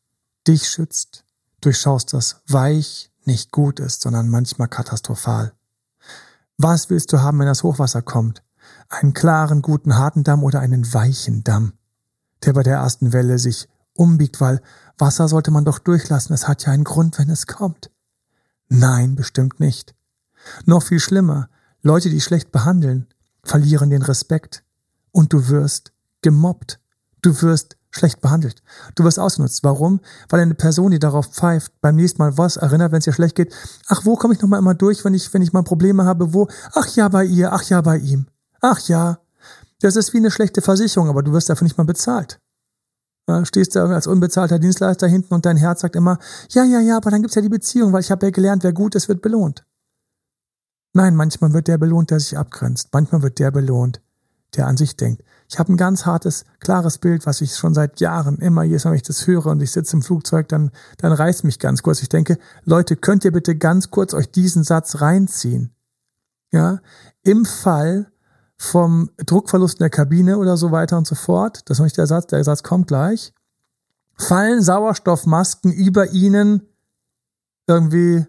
[0.48, 1.26] dich schützt,
[1.62, 5.54] durchschaust, dass weich nicht gut ist, sondern manchmal katastrophal.
[6.58, 8.42] Was willst du haben, wenn das Hochwasser kommt?
[8.90, 11.74] Einen klaren, guten, harten Damm oder einen weichen Damm,
[12.44, 14.62] der bei der ersten Welle sich umbiegt, weil
[14.98, 17.92] Wasser sollte man doch durchlassen, es hat ja einen Grund, wenn es kommt.
[18.70, 19.96] Nein, bestimmt nicht.
[20.66, 21.50] Noch viel schlimmer,
[21.82, 23.08] Leute, die schlecht behandeln,
[23.44, 24.64] verlieren den Respekt
[25.12, 26.80] und du wirst gemobbt.
[27.22, 28.62] Du wirst schlecht behandelt.
[28.96, 29.64] Du wirst ausgenutzt.
[29.64, 30.00] Warum?
[30.30, 33.36] Weil eine Person, die darauf pfeift, beim nächsten Mal was erinnert, wenn es ihr schlecht
[33.36, 33.54] geht.
[33.88, 36.34] Ach, wo komme ich nochmal immer durch, wenn ich, wenn ich mal Probleme habe?
[36.34, 36.48] Wo?
[36.74, 37.54] Ach ja, bei ihr.
[37.54, 38.28] Ach ja, bei ihm.
[38.70, 39.20] Ach ja.
[39.80, 42.40] Das ist wie eine schlechte Versicherung, aber du wirst dafür nicht mal bezahlt.
[43.30, 46.98] Ja, stehst du als unbezahlter Dienstleister hinten und dein Herz sagt immer, ja, ja, ja,
[46.98, 49.22] aber dann gibt's ja die Beziehung, weil ich habe ja gelernt, wer gut ist, wird
[49.22, 49.66] belohnt.
[50.94, 52.90] Nein, manchmal wird der belohnt, der sich abgrenzt.
[52.92, 54.02] Manchmal wird der belohnt,
[54.56, 55.24] der an sich denkt.
[55.50, 58.92] Ich habe ein ganz hartes, klares Bild, was ich schon seit Jahren immer jedes Mal,
[58.92, 62.02] wenn ich das höre und ich sitze im Flugzeug, dann, dann reißt mich ganz kurz.
[62.02, 65.74] Ich denke, Leute, könnt ihr bitte ganz kurz euch diesen Satz reinziehen?
[66.52, 66.80] Ja,
[67.24, 68.12] im Fall
[68.58, 71.98] vom Druckverlust in der Kabine oder so weiter und so fort, das ist noch nicht
[71.98, 73.34] der Satz, der Satz kommt gleich,
[74.18, 76.64] fallen Sauerstoffmasken über ihnen
[77.68, 78.26] irgendwie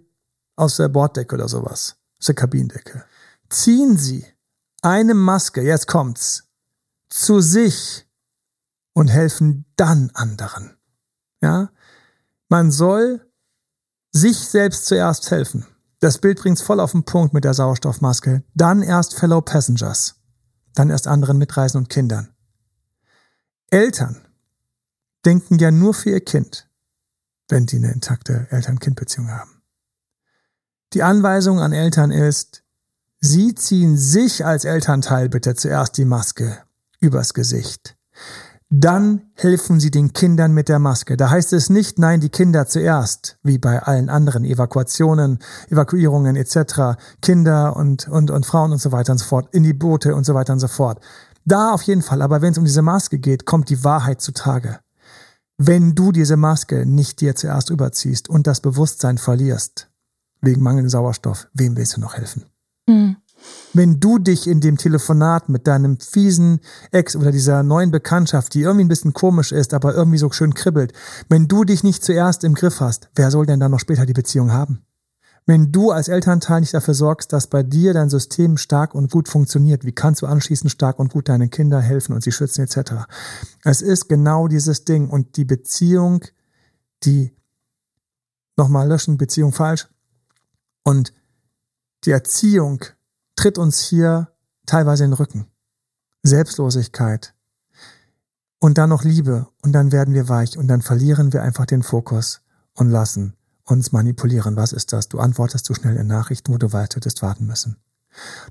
[0.56, 3.04] aus der Borddecke oder sowas, aus der Kabindecke.
[3.48, 4.26] Ziehen Sie
[4.82, 6.44] eine Maske, jetzt kommt's,
[7.08, 8.06] zu sich
[8.92, 10.76] und helfen dann anderen.
[11.40, 11.70] Ja?
[12.48, 13.24] Man soll
[14.10, 15.66] sich selbst zuerst helfen.
[16.00, 18.42] Das Bild bringt's voll auf den Punkt mit der Sauerstoffmaske.
[18.54, 20.17] Dann erst Fellow Passengers.
[20.78, 22.28] Dann erst anderen Mitreisen und Kindern.
[23.68, 24.24] Eltern
[25.24, 26.68] denken ja nur für ihr Kind,
[27.48, 29.60] wenn die eine intakte Eltern-Kind-Beziehung haben.
[30.92, 32.62] Die Anweisung an Eltern ist,
[33.18, 36.62] sie ziehen sich als Elternteil bitte zuerst die Maske
[37.00, 37.97] übers Gesicht.
[38.70, 41.16] Dann helfen sie den Kindern mit der Maske.
[41.16, 45.38] Da heißt es nicht, nein, die Kinder zuerst, wie bei allen anderen Evakuationen,
[45.70, 49.72] Evakuierungen etc., Kinder und, und, und Frauen und so weiter und so fort, in die
[49.72, 51.00] Boote und so weiter und so fort.
[51.46, 54.80] Da auf jeden Fall, aber wenn es um diese Maske geht, kommt die Wahrheit zutage.
[55.56, 59.88] Wenn du diese Maske nicht dir zuerst überziehst und das Bewusstsein verlierst,
[60.42, 62.44] wegen mangelndem Sauerstoff, wem willst du noch helfen?
[62.86, 63.16] Mhm.
[63.72, 68.62] Wenn du dich in dem Telefonat mit deinem fiesen Ex oder dieser neuen Bekanntschaft, die
[68.62, 70.92] irgendwie ein bisschen komisch ist, aber irgendwie so schön kribbelt,
[71.28, 74.12] wenn du dich nicht zuerst im Griff hast, wer soll denn dann noch später die
[74.12, 74.82] Beziehung haben?
[75.48, 79.28] Wenn du als Elternteil nicht dafür sorgst, dass bei dir dein System stark und gut
[79.28, 83.06] funktioniert, wie kannst du anschließend stark und gut deinen Kindern helfen und sie schützen etc.?
[83.64, 86.22] Es ist genau dieses Ding und die Beziehung,
[87.02, 87.34] die
[88.58, 89.88] nochmal löschen, Beziehung falsch
[90.84, 91.14] und
[92.04, 92.84] die Erziehung
[93.38, 94.28] tritt uns hier
[94.66, 95.46] teilweise in den Rücken.
[96.24, 97.34] Selbstlosigkeit.
[98.58, 99.46] Und dann noch Liebe.
[99.62, 100.58] Und dann werden wir weich.
[100.58, 102.40] Und dann verlieren wir einfach den Fokus
[102.74, 104.56] und lassen uns manipulieren.
[104.56, 105.08] Was ist das?
[105.08, 107.76] Du antwortest zu schnell in Nachrichten, wo du weißt, hättest warten müssen.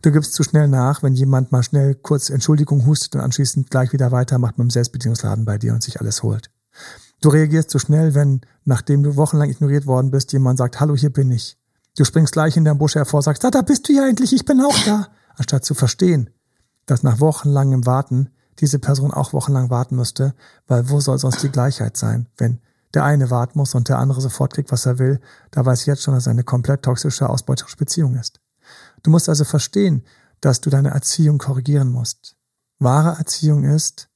[0.01, 3.91] Du gibst zu schnell nach, wenn jemand mal schnell kurz Entschuldigung hustet und anschließend gleich
[3.91, 6.49] wieder weitermacht mit dem Selbstbedienungsladen bei dir und sich alles holt.
[7.19, 11.11] Du reagierst zu schnell, wenn, nachdem du wochenlang ignoriert worden bist, jemand sagt, hallo, hier
[11.11, 11.57] bin ich.
[11.97, 14.45] Du springst gleich in der Busch hervor, sagst, da, da bist du ja endlich, ich
[14.45, 15.07] bin auch da.
[15.35, 16.29] Anstatt zu verstehen,
[16.85, 18.29] dass nach wochenlangem Warten
[18.59, 20.35] diese Person auch wochenlang warten müsste,
[20.67, 22.59] weil wo soll sonst die Gleichheit sein, wenn
[22.93, 25.87] der eine warten muss und der andere sofort kriegt, was er will, da weiß ich
[25.87, 28.39] jetzt schon, dass es eine komplett toxische, ausbeuterische Beziehung ist.
[29.01, 30.03] Du musst also verstehen,
[30.39, 32.35] dass du deine Erziehung korrigieren musst.
[32.77, 34.07] Wahre Erziehung ist,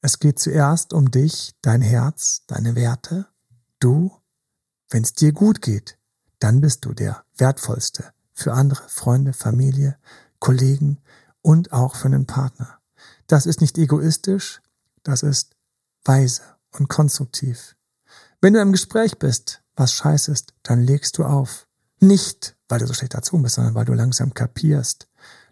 [0.00, 3.26] es geht zuerst um dich, dein Herz, deine Werte,
[3.80, 4.12] du,
[4.90, 5.98] wenn es dir gut geht,
[6.40, 9.96] dann bist du der wertvollste für andere, Freunde, Familie,
[10.40, 10.98] Kollegen
[11.42, 12.78] und auch für einen Partner.
[13.26, 14.60] Das ist nicht egoistisch,
[15.02, 15.56] Das ist
[16.04, 17.74] weise und konstruktiv.
[18.42, 21.66] Wenn du im Gespräch bist, was scheiße ist, dann legst du auf.
[22.00, 25.08] Nicht, weil du so schlecht erzogen bist, sondern weil du langsam kapierst,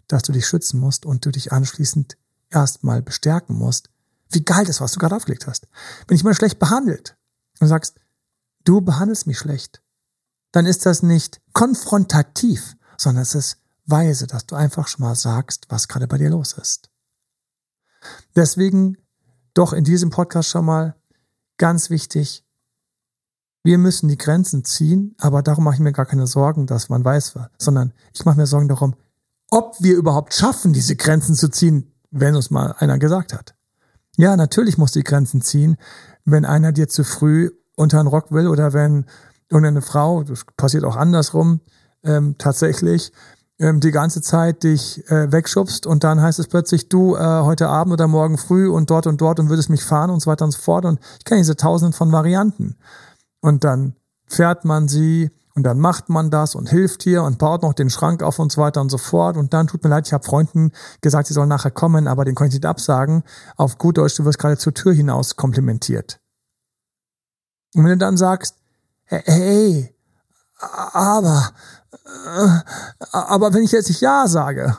[0.07, 2.17] dass du dich schützen musst und du dich anschließend
[2.49, 3.89] erstmal bestärken musst,
[4.29, 5.67] wie geil das, was du gerade aufgelegt hast.
[6.07, 7.17] Wenn ich mal schlecht behandelt
[7.59, 7.95] und sagst,
[8.65, 9.81] du behandelst mich schlecht,
[10.51, 15.65] dann ist das nicht konfrontativ, sondern es ist weise, dass du einfach schon mal sagst,
[15.69, 16.89] was gerade bei dir los ist.
[18.35, 18.97] Deswegen
[19.53, 20.95] doch in diesem Podcast schon mal
[21.57, 22.45] ganz wichtig,
[23.63, 27.03] wir müssen die Grenzen ziehen, aber darum mache ich mir gar keine Sorgen, dass man
[27.03, 28.95] weiß, sondern ich mache mir Sorgen darum,
[29.51, 33.55] ob wir überhaupt schaffen, diese Grenzen zu ziehen, wenn uns mal einer gesagt hat.
[34.15, 35.77] Ja, natürlich muss die Grenzen ziehen,
[36.25, 39.05] wenn einer dir zu früh unter einen Rock will oder wenn
[39.49, 41.61] irgendeine Frau, das passiert auch andersrum,
[42.03, 43.11] ähm, tatsächlich
[43.59, 47.67] ähm, die ganze Zeit dich äh, wegschubst und dann heißt es plötzlich, du äh, heute
[47.67, 50.45] Abend oder morgen früh und dort und dort und würdest mich fahren und so weiter
[50.45, 50.85] und so fort.
[50.85, 52.77] Und ich kenne diese tausenden von Varianten.
[53.41, 53.95] Und dann
[54.27, 57.89] fährt man sie und dann macht man das und hilft hier und baut noch den
[57.89, 59.35] Schrank auf und so weiter und so fort.
[59.35, 62.35] Und dann tut mir leid, ich habe Freunden gesagt, sie sollen nachher kommen, aber den
[62.35, 63.23] konnte ich nicht absagen.
[63.57, 66.21] Auf gut Deutsch, du wirst gerade zur Tür hinaus komplimentiert.
[67.75, 68.55] Und wenn du dann sagst,
[69.09, 69.95] hey,
[70.91, 71.53] aber,
[73.11, 74.77] aber wenn ich jetzt nicht Ja sage,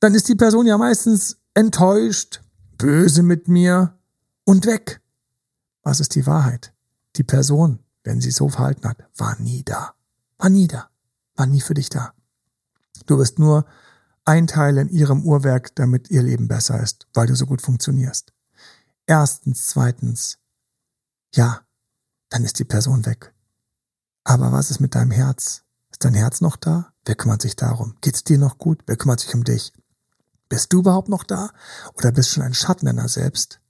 [0.00, 2.40] dann ist die Person ja meistens enttäuscht,
[2.78, 3.98] böse mit mir
[4.44, 5.00] und weg.
[5.82, 6.72] Was ist die Wahrheit?
[7.16, 9.94] Die Person, wenn sie so verhalten hat, war nie da.
[10.38, 10.90] War nie da.
[11.36, 12.14] War nie für dich da.
[13.06, 13.66] Du wirst nur
[14.24, 18.32] ein Teil in ihrem Uhrwerk, damit ihr Leben besser ist, weil du so gut funktionierst.
[19.06, 20.38] Erstens, zweitens,
[21.34, 21.62] ja,
[22.30, 23.34] dann ist die Person weg.
[24.24, 25.62] Aber was ist mit deinem Herz?
[25.90, 26.92] Ist dein Herz noch da?
[27.04, 27.96] Wer kümmert sich darum?
[28.00, 28.82] Geht's dir noch gut?
[28.86, 29.72] Wer kümmert sich um dich?
[30.48, 31.50] Bist du überhaupt noch da?
[31.94, 33.60] Oder bist du schon ein Schatten deiner selbst?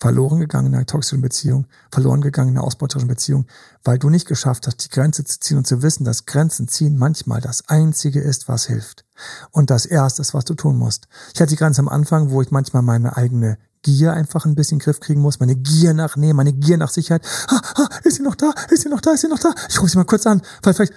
[0.00, 3.46] Verloren gegangen in einer toxischen Beziehung, verloren gegangen in einer ausbeuterischen Beziehung,
[3.84, 6.98] weil du nicht geschafft hast, die Grenze zu ziehen und zu wissen, dass Grenzen ziehen
[6.98, 9.04] manchmal das Einzige ist, was hilft.
[9.52, 11.06] Und das Erste ist, was du tun musst.
[11.34, 14.76] Ich hatte die Grenze am Anfang, wo ich manchmal meine eigene Gier einfach ein bisschen
[14.76, 17.22] in den Griff kriegen muss, meine Gier nach Nähe, meine Gier nach Sicherheit.
[17.50, 18.52] Ha, ha, ist sie noch da?
[18.70, 19.12] Ist sie noch da?
[19.12, 19.52] Ist sie noch da?
[19.68, 20.42] Ich rufe sie mal kurz an.
[20.62, 20.92] Vielleicht, vielleicht,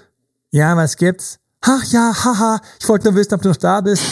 [0.52, 1.39] ja, was gibt's?
[1.62, 4.04] Ach ja, haha, ich wollte nur wissen, ob du noch da bist.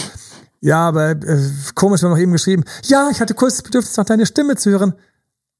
[0.60, 2.64] Ja, aber äh, komisch, wir haben noch eben geschrieben.
[2.84, 4.94] Ja, ich hatte kurz das Bedürfnis, noch deine Stimme zu hören.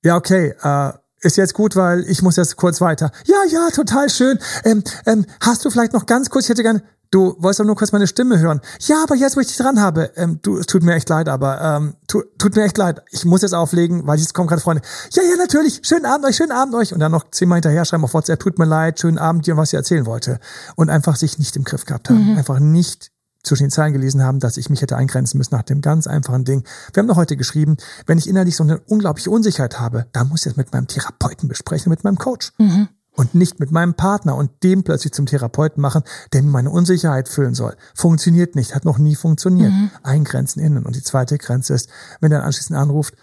[0.03, 3.11] Ja, okay, äh, ist jetzt gut, weil ich muss jetzt kurz weiter.
[3.27, 4.39] Ja, ja, total schön.
[4.65, 6.83] Ähm, ähm, hast du vielleicht noch ganz kurz, ich hätte gerne,
[7.15, 8.61] Du wolltest doch nur kurz meine Stimme hören.
[8.81, 11.29] Ja, aber jetzt, wo ich dich dran habe, ähm, du, es tut mir echt leid,
[11.29, 13.05] aber ähm, tu, tut mir echt leid.
[13.13, 14.83] Ich muss jetzt auflegen, weil jetzt kommen gerade Freunde.
[15.13, 15.79] Ja, ja, natürlich.
[15.85, 16.93] Schönen Abend euch, schönen Abend euch.
[16.93, 19.73] Und dann noch zehnmal hinterher schreiben auf WhatsApp, tut mir leid, schönen Abend dir, was
[19.73, 20.41] ich erzählen wollte.
[20.75, 22.33] Und einfach sich nicht im Griff gehabt haben.
[22.33, 22.37] Mhm.
[22.37, 23.13] Einfach nicht
[23.45, 26.45] zwischen den Zeilen gelesen haben, dass ich mich hätte eingrenzen müssen nach dem ganz einfachen
[26.45, 26.65] Ding.
[26.95, 30.41] Wir haben doch heute geschrieben, wenn ich innerlich so eine unglaubliche Unsicherheit habe, dann muss
[30.41, 32.51] ich das mit meinem Therapeuten besprechen, mit meinem Coach.
[32.59, 36.71] Mhm und nicht mit meinem Partner und dem plötzlich zum Therapeuten machen, der mir meine
[36.71, 37.77] Unsicherheit füllen soll.
[37.95, 39.73] Funktioniert nicht, hat noch nie funktioniert.
[39.73, 39.91] Mhm.
[40.03, 40.85] Eingrenzen innen.
[40.85, 41.89] Und die zweite Grenze ist,
[42.21, 43.15] wenn der anschließend anruft,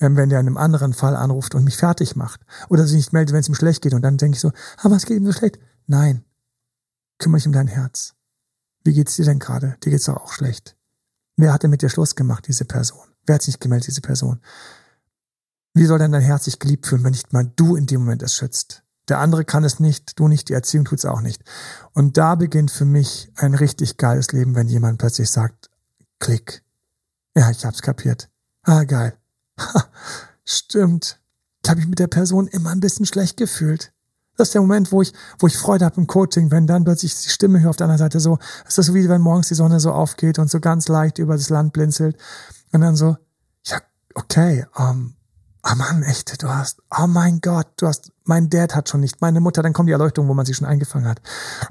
[0.00, 3.12] ähm, wenn der in einem anderen Fall anruft und mich fertig macht oder sich nicht
[3.12, 5.26] meldet, wenn es ihm schlecht geht und dann denke ich so, aber es geht ihm
[5.26, 5.58] so schlecht.
[5.86, 6.24] Nein,
[7.18, 8.14] kümmere dich um dein Herz.
[8.84, 9.76] Wie geht's dir denn gerade?
[9.84, 10.76] Dir geht's doch auch schlecht.
[11.36, 13.06] Wer hat denn mit dir Schluss gemacht, diese Person?
[13.26, 14.40] Wer hat sich nicht gemeldet, diese Person?
[15.72, 18.22] Wie soll denn dein Herz sich geliebt fühlen, wenn nicht mal du in dem Moment
[18.22, 18.82] es schützt?
[19.08, 21.42] Der andere kann es nicht, du nicht, die Erziehung tut's auch nicht.
[21.92, 25.70] Und da beginnt für mich ein richtig geiles Leben, wenn jemand plötzlich sagt,
[26.18, 26.62] klick.
[27.36, 28.28] Ja, ich hab's kapiert.
[28.62, 29.16] Ah, geil.
[29.58, 29.84] Ha,
[30.44, 31.20] stimmt.
[31.64, 33.92] Ich habe mich mit der Person immer ein bisschen schlecht gefühlt.
[34.36, 37.12] Das ist der Moment, wo ich, wo ich Freude habe im Coaching, wenn dann plötzlich
[37.20, 39.54] die Stimme höre auf der anderen Seite so, ist das so wie wenn morgens die
[39.54, 42.16] Sonne so aufgeht und so ganz leicht über das Land blinzelt
[42.72, 43.16] und dann so,
[43.64, 43.78] ja,
[44.14, 45.14] okay, ähm,
[45.62, 49.00] Ah oh Mann, echt, du hast, oh mein Gott, du hast, mein Dad hat schon
[49.00, 51.20] nicht, meine Mutter, dann kommt die Erleuchtung, wo man sie schon eingefangen hat.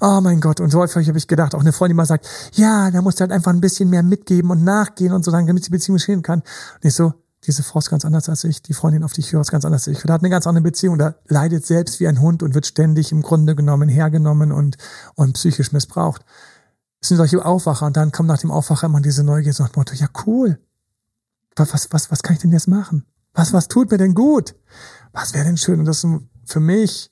[0.02, 2.92] Oh mein Gott, und so häufig habe ich gedacht, auch eine Freundin mal sagt, ja,
[2.92, 5.70] da musst du halt einfach ein bisschen mehr mitgeben und nachgehen und so, damit die
[5.70, 6.40] Beziehung geschehen kann.
[6.40, 7.14] Und ich so,
[7.46, 9.64] diese Frau ist ganz anders als ich, die Freundin, auf die ich höre, ist ganz
[9.64, 10.04] anders als ich.
[10.04, 13.14] Da hat eine ganz andere Beziehung, da leidet selbst wie ein Hund und wird ständig
[13.14, 14.78] im Grunde genommen hergenommen und,
[15.16, 16.26] und psychisch missbraucht.
[17.00, 19.72] Es sind solche Aufwacher und dann kommt nach dem Aufwacher immer diese Neugier so nach
[19.72, 20.60] dem Motto, ja cool,
[21.56, 23.06] was, was, was kann ich denn jetzt machen?
[23.38, 24.56] Was, was tut mir denn gut?
[25.14, 25.80] Was wäre denn schön?
[25.80, 26.10] Und das ist
[26.46, 27.12] für mich,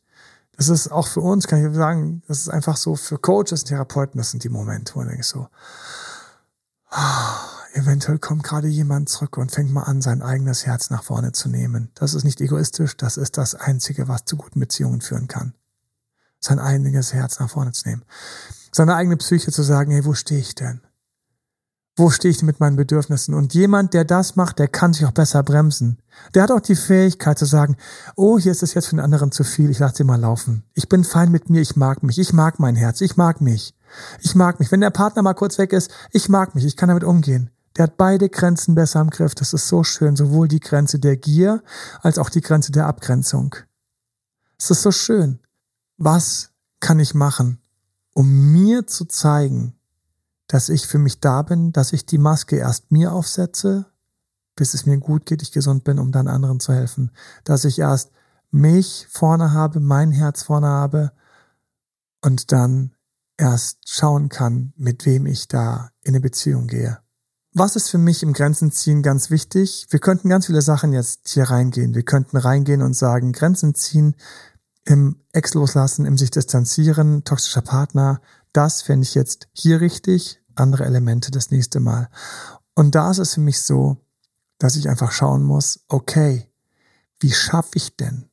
[0.58, 3.66] das ist auch für uns, kann ich sagen, das ist einfach so für Coaches und
[3.66, 5.48] Therapeuten, das sind die Momente, wo ich denke so,
[6.92, 11.32] oh, eventuell kommt gerade jemand zurück und fängt mal an, sein eigenes Herz nach vorne
[11.32, 11.92] zu nehmen.
[11.94, 15.54] Das ist nicht egoistisch, das ist das Einzige, was zu guten Beziehungen führen kann.
[16.40, 18.04] Sein eigenes Herz nach vorne zu nehmen.
[18.72, 20.82] Seine eigene Psyche zu sagen, hey, wo stehe ich denn?
[21.98, 23.34] Wo stehe ich mit meinen Bedürfnissen?
[23.34, 25.98] Und jemand, der das macht, der kann sich auch besser bremsen.
[26.34, 27.78] Der hat auch die Fähigkeit zu sagen,
[28.18, 30.64] oh, hier ist es jetzt für den anderen zu viel, ich lasse sie mal laufen.
[30.74, 33.74] Ich bin fein mit mir, ich mag mich, ich mag mein Herz, ich mag mich.
[34.20, 34.72] Ich mag mich.
[34.74, 37.50] Wenn der Partner mal kurz weg ist, ich mag mich, ich kann damit umgehen.
[37.78, 39.36] Der hat beide Grenzen besser im Griff.
[39.36, 40.16] Das ist so schön.
[40.16, 41.62] Sowohl die Grenze der Gier
[42.02, 43.56] als auch die Grenze der Abgrenzung.
[44.58, 45.40] Es ist so schön.
[45.98, 47.62] Was kann ich machen,
[48.14, 49.76] um mir zu zeigen,
[50.48, 53.86] dass ich für mich da bin, dass ich die Maske erst mir aufsetze,
[54.56, 57.12] bis es mir gut geht, ich gesund bin, um dann anderen zu helfen.
[57.44, 58.12] Dass ich erst
[58.52, 61.12] mich vorne habe, mein Herz vorne habe
[62.22, 62.96] und dann
[63.38, 67.00] erst schauen kann, mit wem ich da in eine Beziehung gehe.
[67.54, 69.88] Was ist für mich im Grenzen ziehen ganz wichtig?
[69.90, 71.96] Wir könnten ganz viele Sachen jetzt hier reingehen.
[71.96, 74.16] Wir könnten reingehen und sagen, Grenzen ziehen
[74.84, 78.22] im Ex loslassen, im sich distanzieren, toxischer Partner,
[78.56, 82.10] das fände ich jetzt hier richtig, andere Elemente das nächste Mal.
[82.74, 83.98] Und da ist es für mich so,
[84.58, 86.50] dass ich einfach schauen muss, okay,
[87.20, 88.30] wie schaffe ich denn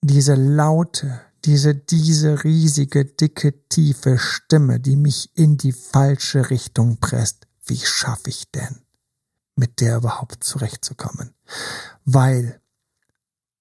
[0.00, 7.46] diese laute, diese, diese riesige, dicke, tiefe Stimme, die mich in die falsche Richtung presst,
[7.64, 8.80] wie schaffe ich denn,
[9.56, 11.34] mit der überhaupt zurechtzukommen?
[12.04, 12.60] Weil,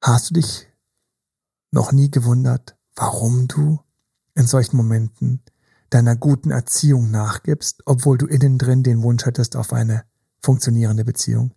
[0.01, 0.67] hast du dich
[1.71, 3.79] noch nie gewundert, warum du
[4.35, 5.43] in solchen Momenten
[5.89, 10.03] deiner guten Erziehung nachgibst, obwohl du innen drin den Wunsch hättest auf eine
[10.41, 11.51] funktionierende Beziehung?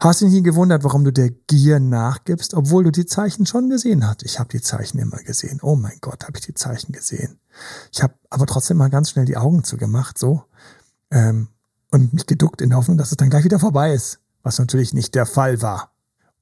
[0.00, 3.70] Hast du dich nie gewundert, warum du der Gier nachgibst, obwohl du die Zeichen schon
[3.70, 4.22] gesehen hast?
[4.22, 5.60] Ich habe die Zeichen immer gesehen.
[5.62, 7.38] Oh mein Gott, habe ich die Zeichen gesehen.
[7.92, 10.44] Ich habe aber trotzdem mal ganz schnell die Augen zugemacht, so,
[11.10, 11.48] ähm,
[11.90, 14.92] und mich geduckt in der Hoffnung, dass es dann gleich wieder vorbei ist, was natürlich
[14.92, 15.92] nicht der Fall war.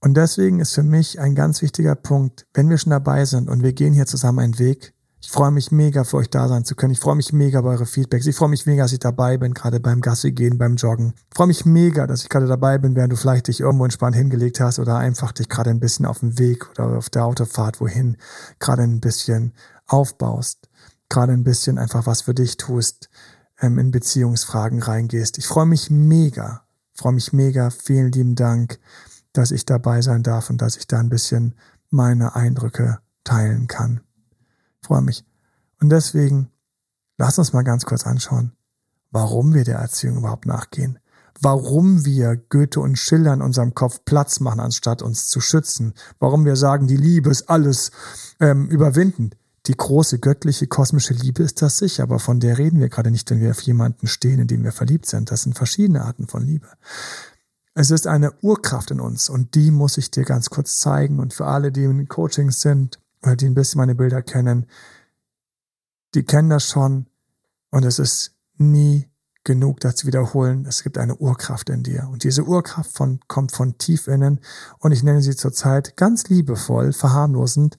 [0.00, 3.62] Und deswegen ist für mich ein ganz wichtiger Punkt, wenn wir schon dabei sind und
[3.62, 4.91] wir gehen hier zusammen einen Weg,
[5.22, 6.92] ich freue mich mega, für euch da sein zu können.
[6.92, 8.26] Ich freue mich mega über eure Feedbacks.
[8.26, 11.14] Ich freue mich mega, dass ich dabei bin, gerade beim Gassi gehen, beim Joggen.
[11.30, 14.16] Ich freue mich mega, dass ich gerade dabei bin, während du vielleicht dich irgendwo entspannt
[14.16, 17.80] hingelegt hast oder einfach dich gerade ein bisschen auf dem Weg oder auf der Autofahrt
[17.80, 18.16] wohin
[18.58, 19.54] gerade ein bisschen
[19.86, 20.68] aufbaust.
[21.08, 23.08] Gerade ein bisschen einfach was für dich tust,
[23.60, 25.38] ähm, in Beziehungsfragen reingehst.
[25.38, 26.64] Ich freue mich mega,
[26.94, 27.70] freue mich mega.
[27.70, 28.78] Vielen lieben Dank
[29.32, 31.54] dass ich dabei sein darf und dass ich da ein bisschen
[31.90, 34.00] meine Eindrücke teilen kann.
[34.84, 35.24] Freue mich.
[35.80, 36.50] Und deswegen,
[37.18, 38.52] lass uns mal ganz kurz anschauen,
[39.10, 40.98] warum wir der Erziehung überhaupt nachgehen.
[41.40, 45.94] Warum wir Goethe und Schiller in unserem Kopf Platz machen, anstatt uns zu schützen.
[46.20, 47.90] Warum wir sagen, die Liebe ist alles
[48.38, 49.30] ähm, überwinden.
[49.66, 53.30] Die große göttliche kosmische Liebe ist das sicher, aber von der reden wir gerade nicht,
[53.30, 55.30] wenn wir auf jemanden stehen, in den wir verliebt sind.
[55.30, 56.66] Das sind verschiedene Arten von Liebe.
[57.74, 61.20] Es ist eine Urkraft in uns und die muss ich dir ganz kurz zeigen.
[61.20, 64.66] Und für alle, die in Coachings sind die ein bisschen meine Bilder kennen,
[66.14, 67.06] die kennen das schon
[67.70, 69.08] und es ist nie
[69.44, 70.66] genug, das zu wiederholen.
[70.66, 74.40] Es gibt eine Urkraft in dir und diese Urkraft von, kommt von tief innen
[74.78, 77.78] und ich nenne sie zurzeit ganz liebevoll, verharmlosend,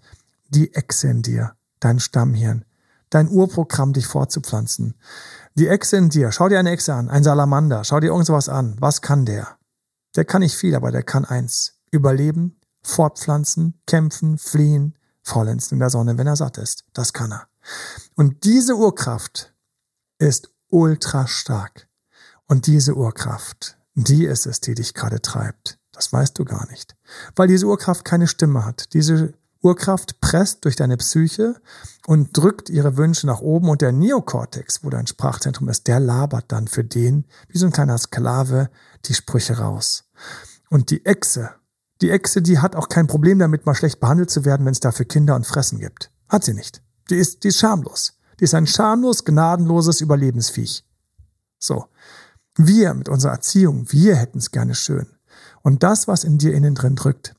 [0.49, 2.65] die Echse in dir, dein Stammhirn,
[3.09, 4.95] dein Urprogramm, dich fortzupflanzen.
[5.55, 8.75] Die Echse in dir, schau dir eine Echse an, ein Salamander, schau dir irgendwas an.
[8.79, 9.57] Was kann der?
[10.15, 11.75] Der kann nicht viel, aber der kann eins.
[11.91, 16.84] Überleben, fortpflanzen, kämpfen, fliehen, faulenzen in der Sonne, wenn er satt ist.
[16.93, 17.47] Das kann er.
[18.15, 19.53] Und diese Urkraft
[20.19, 21.88] ist ultra stark.
[22.47, 25.80] Und diese Urkraft, die ist es, die dich gerade treibt.
[25.91, 26.95] Das weißt du gar nicht.
[27.36, 28.93] Weil diese Urkraft keine Stimme hat.
[28.93, 31.55] Diese Urkraft presst durch deine Psyche
[32.05, 36.51] und drückt ihre Wünsche nach oben und der Neokortex, wo dein Sprachzentrum ist, der labert
[36.51, 38.69] dann für den, wie so ein kleiner Sklave,
[39.05, 40.03] die Sprüche raus.
[40.69, 41.51] Und die Echse,
[42.04, 44.82] die Echse, die hat auch kein Problem damit, mal schlecht behandelt zu werden, wenn es
[44.82, 46.12] dafür Kinder und Fressen gibt.
[46.28, 46.84] Hat sie nicht.
[47.10, 48.20] Die ist, die ist schamlos.
[48.39, 50.84] Die ist ein schamlos, gnadenloses Überlebensviech.
[51.60, 51.86] So.
[52.56, 55.08] Wir mit unserer Erziehung, wir hätten es gerne schön.
[55.64, 57.34] Und das, was in dir innen drin drückt,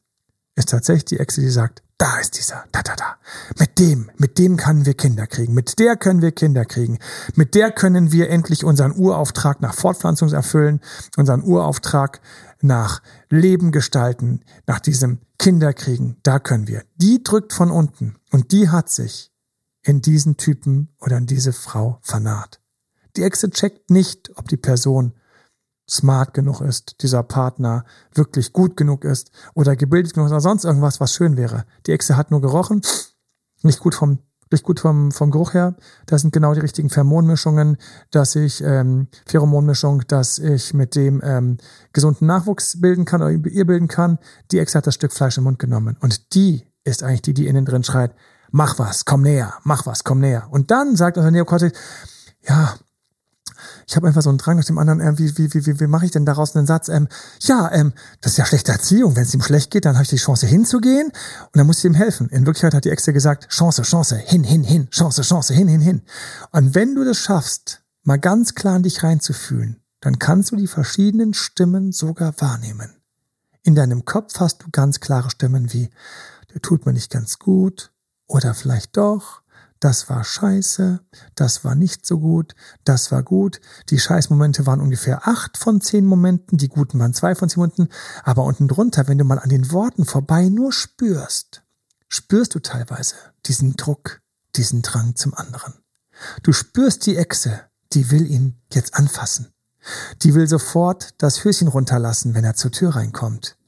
[0.57, 3.17] ist tatsächlich die Echse, die sagt, da ist dieser, da, da, da.
[3.59, 5.55] Mit dem, mit dem können wir Kinder kriegen.
[5.55, 6.99] Mit der können wir Kinder kriegen.
[7.35, 10.81] Mit der können wir endlich unseren Urauftrag nach Fortpflanzung erfüllen,
[11.17, 12.21] unseren Urauftrag
[12.65, 16.17] nach Leben gestalten, nach diesem Kinderkriegen.
[16.23, 16.83] Da können wir.
[16.97, 19.33] Die drückt von unten und die hat sich
[19.83, 22.61] in diesen Typen oder in diese Frau vernarrt.
[23.17, 25.13] Die Exe checkt nicht, ob die Person
[25.89, 27.85] smart genug ist, dieser Partner
[28.15, 31.67] wirklich gut genug ist oder gebildet genug ist oder sonst irgendwas, was schön wäre.
[31.87, 32.81] Die Echse hat nur gerochen,
[33.63, 34.21] nicht gut vom
[34.55, 35.75] nicht gut vom, vom Geruch her.
[36.07, 37.77] Das sind genau die richtigen Pheromonmischungen,
[38.11, 41.59] dass ich ähm, Pheromonmischung, dass ich mit dem ähm,
[41.93, 44.19] gesunden Nachwuchs bilden kann oder ihr bilden kann.
[44.51, 47.47] Die Echse hat das Stück Fleisch im Mund genommen und die ist eigentlich die, die
[47.47, 48.15] innen drin schreit:
[48.51, 50.47] Mach was, komm näher, mach was, komm näher.
[50.51, 51.79] Und dann sagt unser Neokortex:
[52.43, 52.75] Ja,
[53.87, 55.87] Ich habe einfach so einen Drang nach dem anderen, äh, wie, wie, wie, wie, wie
[55.87, 56.89] mache ich denn daraus einen Satz?
[56.89, 57.09] Ähm,
[57.41, 59.17] ja, ähm, das ist ja schlechte Erziehung.
[59.17, 61.85] Wenn es ihm schlecht geht, dann habe ich die Chance hinzugehen und dann muss ich
[61.85, 62.29] ihm helfen.
[62.31, 65.81] In Wirklichkeit hat die Exe gesagt, Chance, Chance, hin, hin, hin, Chance, Chance, hin, hin,
[65.81, 66.03] hin.
[66.53, 70.67] Und wenn du das schaffst, mal ganz klar in dich reinzufühlen, dann kannst du die
[70.67, 72.95] verschiedenen Stimmen sogar wahrnehmen.
[73.63, 75.89] In deinem Kopf hast du ganz klare Stimmen wie,
[76.53, 77.93] der tut mir nicht ganz gut
[78.27, 79.41] oder vielleicht doch,
[79.85, 81.01] das war scheiße,
[81.35, 82.55] das war nicht so gut,
[82.85, 83.61] das war gut.
[83.91, 87.89] Die Scheißmomente waren ungefähr acht von zehn Momenten, die guten waren zwei von zehn Momenten,
[88.23, 91.65] aber unten drunter, wenn du mal an den Worten vorbei nur spürst,
[92.09, 93.15] spürst du teilweise
[93.45, 94.23] diesen Druck,
[94.57, 95.75] diesen Drang zum anderen.
[96.43, 97.61] Du spürst die Echse,
[97.93, 99.53] die will ihn jetzt anfassen.
[100.23, 103.59] Die will sofort das Höschen runterlassen, wenn er zur Tür reinkommt.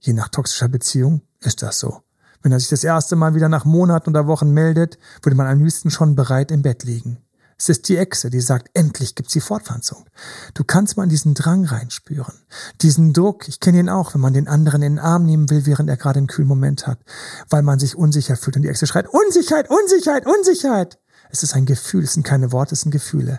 [0.00, 2.02] Je nach toxischer Beziehung ist das so.
[2.42, 5.62] Wenn er sich das erste Mal wieder nach Monaten oder Wochen meldet, würde man am
[5.62, 7.18] liebsten schon bereit im Bett liegen.
[7.62, 10.04] Es ist die Echse, die sagt, endlich gibt's die Fortpflanzung.
[10.54, 12.34] Du kannst mal in diesen Drang reinspüren.
[12.80, 15.64] Diesen Druck, ich kenne ihn auch, wenn man den anderen in den Arm nehmen will,
[15.64, 16.98] während er gerade einen kühlen Moment hat,
[17.50, 20.98] weil man sich unsicher fühlt und die Echse schreit, Unsicherheit, Unsicherheit, Unsicherheit.
[21.30, 23.38] Es ist ein Gefühl, es sind keine Worte, es sind Gefühle.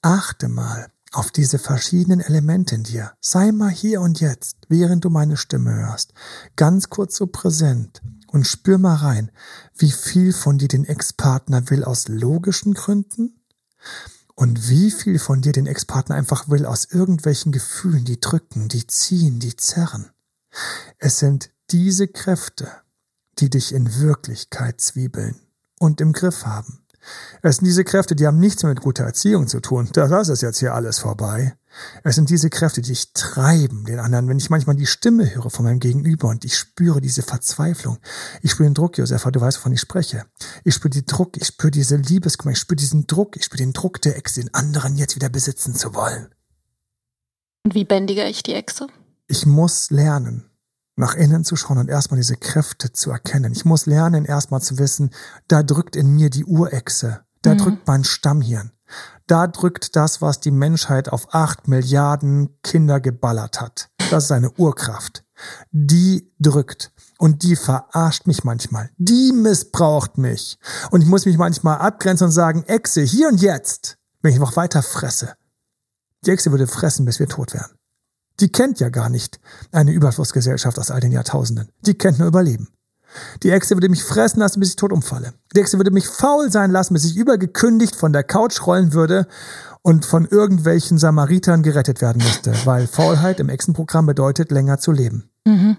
[0.00, 3.12] Achte mal auf diese verschiedenen Elemente in dir.
[3.20, 6.14] Sei mal hier und jetzt, während du meine Stimme hörst,
[6.56, 8.00] ganz kurz so präsent
[8.30, 9.30] und spür mal rein,
[9.76, 13.40] wie viel von dir den Ex-Partner will aus logischen Gründen
[14.34, 18.86] und wie viel von dir den Ex-Partner einfach will aus irgendwelchen Gefühlen, die drücken, die
[18.86, 20.10] ziehen, die zerren.
[20.98, 22.70] Es sind diese Kräfte,
[23.38, 25.36] die dich in Wirklichkeit zwiebeln
[25.78, 26.84] und im Griff haben.
[27.42, 29.88] Es sind diese Kräfte, die haben nichts mehr mit guter Erziehung zu tun.
[29.92, 31.54] Das ist jetzt hier alles vorbei.
[32.02, 34.28] Es sind diese Kräfte, die dich treiben, den anderen.
[34.28, 37.98] Wenn ich manchmal die Stimme höre von meinem Gegenüber und ich spüre diese Verzweiflung,
[38.42, 40.24] ich spüre den Druck, Josefa, du weißt, wovon ich spreche.
[40.64, 43.72] Ich spüre den Druck, ich spüre diese Liebeskummer, ich spüre diesen Druck, ich spüre den
[43.72, 46.34] Druck der Ex, den anderen jetzt wieder besitzen zu wollen.
[47.64, 48.86] Und wie bändige ich die Echse?
[49.26, 50.50] Ich muss lernen,
[50.98, 53.52] nach innen zu schauen und erstmal diese Kräfte zu erkennen.
[53.52, 55.10] Ich muss lernen, erstmal zu wissen,
[55.46, 57.58] da drückt in mir die Urechse, da mhm.
[57.58, 58.72] drückt mein Stammhirn.
[59.26, 63.90] Da drückt das, was die Menschheit auf acht Milliarden Kinder geballert hat.
[64.10, 65.24] Das ist eine Urkraft.
[65.70, 66.92] Die drückt.
[67.18, 68.90] Und die verarscht mich manchmal.
[68.96, 70.58] Die missbraucht mich.
[70.90, 74.56] Und ich muss mich manchmal abgrenzen und sagen, Echse, hier und jetzt, wenn ich noch
[74.56, 75.34] weiter fresse.
[76.24, 77.77] Die Echse würde fressen, bis wir tot wären.
[78.40, 79.40] Die kennt ja gar nicht
[79.72, 81.70] eine Überflussgesellschaft aus all den Jahrtausenden.
[81.86, 82.68] Die kennt nur Überleben.
[83.42, 85.32] Die Echse würde mich fressen lassen, bis ich tot umfalle.
[85.54, 89.26] Die Echse würde mich faul sein lassen, bis ich übergekündigt von der Couch rollen würde
[89.82, 95.30] und von irgendwelchen Samaritern gerettet werden müsste, weil Faulheit im Echsenprogramm bedeutet, länger zu leben.
[95.46, 95.78] Mhm.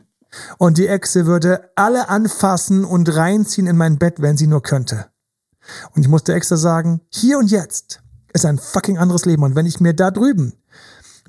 [0.58, 5.06] Und die Echse würde alle anfassen und reinziehen in mein Bett, wenn sie nur könnte.
[5.96, 8.02] Und ich musste extra sagen, hier und jetzt
[8.34, 9.44] ist ein fucking anderes Leben.
[9.44, 10.54] Und wenn ich mir da drüben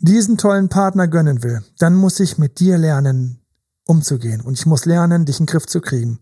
[0.01, 3.41] diesen tollen Partner gönnen will, dann muss ich mit dir lernen,
[3.87, 4.41] umzugehen.
[4.41, 6.21] Und ich muss lernen, dich in den Griff zu kriegen.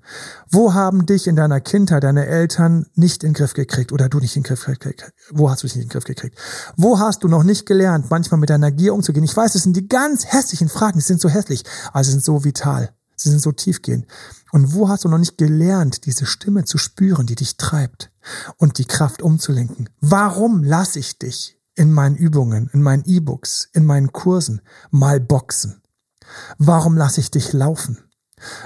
[0.50, 4.18] Wo haben dich in deiner Kindheit deine Eltern nicht in den Griff gekriegt oder du
[4.18, 5.12] nicht in den Griff gekriegt?
[5.30, 6.38] Wo hast du dich nicht in den Griff gekriegt?
[6.76, 9.24] Wo hast du noch nicht gelernt, manchmal mit deiner Gier umzugehen?
[9.24, 11.62] Ich weiß, es sind die ganz hässlichen Fragen, sie sind so hässlich,
[11.92, 12.90] aber sie sind so vital.
[13.16, 14.06] Sie sind so tiefgehend.
[14.52, 18.10] Und wo hast du noch nicht gelernt, diese Stimme zu spüren, die dich treibt
[18.56, 19.90] und die Kraft umzulenken?
[20.00, 24.60] Warum lasse ich dich in meinen Übungen, in meinen E-Books, in meinen Kursen
[24.90, 25.80] mal boxen?
[26.58, 27.98] Warum lasse ich dich laufen?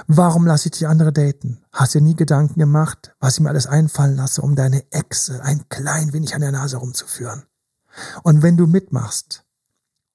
[0.07, 1.61] Warum lasse ich dich andere daten?
[1.71, 5.69] Hast dir nie Gedanken gemacht, was ich mir alles einfallen lasse, um deine Echse ein
[5.69, 7.43] klein wenig an der Nase rumzuführen?
[8.23, 9.45] Und wenn du mitmachst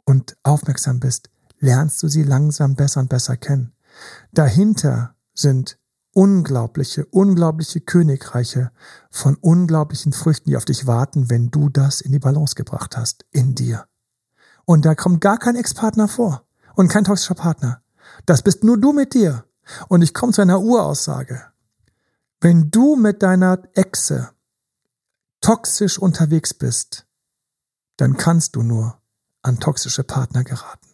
[0.05, 1.31] und aufmerksam bist,
[1.61, 3.73] lernst du sie langsam besser und besser kennen.
[4.33, 5.78] Dahinter sind
[6.19, 8.73] unglaubliche, unglaubliche Königreiche
[9.09, 13.25] von unglaublichen Früchten, die auf dich warten, wenn du das in die Balance gebracht hast,
[13.31, 13.87] in dir.
[14.65, 16.45] Und da kommt gar kein Ex-Partner vor
[16.75, 17.83] und kein toxischer Partner.
[18.27, 19.45] Das bist nur du mit dir.
[19.87, 21.41] Und ich komme zu einer Uraussage.
[22.41, 24.31] Wenn du mit deiner Echse
[25.41, 27.07] toxisch unterwegs bist,
[27.97, 28.99] dann kannst du nur
[29.43, 30.88] an toxische Partner geraten.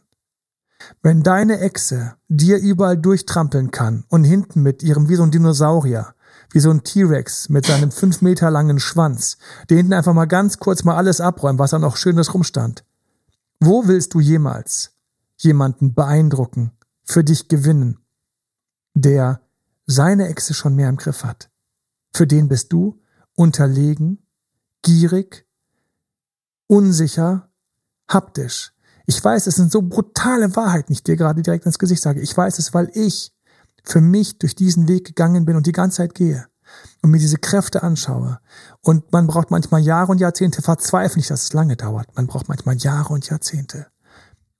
[1.04, 6.14] Wenn deine Echse dir überall durchtrampeln kann und hinten mit ihrem wie so ein Dinosaurier,
[6.50, 9.36] wie so ein T-Rex mit seinem fünf Meter langen Schwanz,
[9.68, 12.86] der hinten einfach mal ganz kurz mal alles abräumen, was da noch schönes rumstand.
[13.60, 14.92] Wo willst du jemals
[15.36, 16.72] jemanden beeindrucken,
[17.04, 17.98] für dich gewinnen,
[18.94, 19.42] der
[19.84, 21.50] seine Echse schon mehr im Griff hat.
[22.14, 22.98] Für den bist du
[23.34, 24.26] unterlegen,
[24.80, 25.46] gierig,
[26.66, 27.50] unsicher,
[28.08, 28.73] haptisch.
[29.06, 32.20] Ich weiß, es sind so brutale Wahrheiten, ich dir gerade direkt ins Gesicht sage.
[32.20, 33.32] Ich weiß es, weil ich
[33.84, 36.46] für mich durch diesen Weg gegangen bin und die ganze Zeit gehe.
[37.02, 38.40] und mir diese Kräfte anschaue.
[38.80, 42.14] Und man braucht manchmal Jahre und Jahrzehnte, verzweifle nicht, dass es lange dauert.
[42.16, 43.86] Man braucht manchmal Jahre und Jahrzehnte,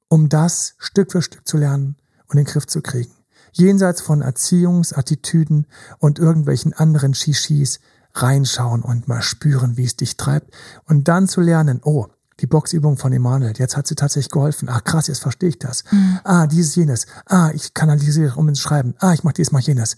[0.09, 3.13] um das Stück für Stück zu lernen und in den Griff zu kriegen.
[3.53, 5.67] Jenseits von Erziehungsattitüden
[5.99, 7.81] und irgendwelchen anderen Shishis
[8.13, 10.55] reinschauen und mal spüren, wie es dich treibt.
[10.85, 12.07] Und dann zu lernen, oh,
[12.41, 14.68] die Boxübung von Emanuel, jetzt hat sie tatsächlich geholfen.
[14.68, 15.85] Ach krass, jetzt verstehe ich das.
[15.91, 16.18] Mhm.
[16.24, 17.07] Ah, dieses, jenes.
[17.26, 18.95] Ah, ich kanalisiere um ins Schreiben.
[18.99, 19.97] Ah, ich mache dies, mach jenes.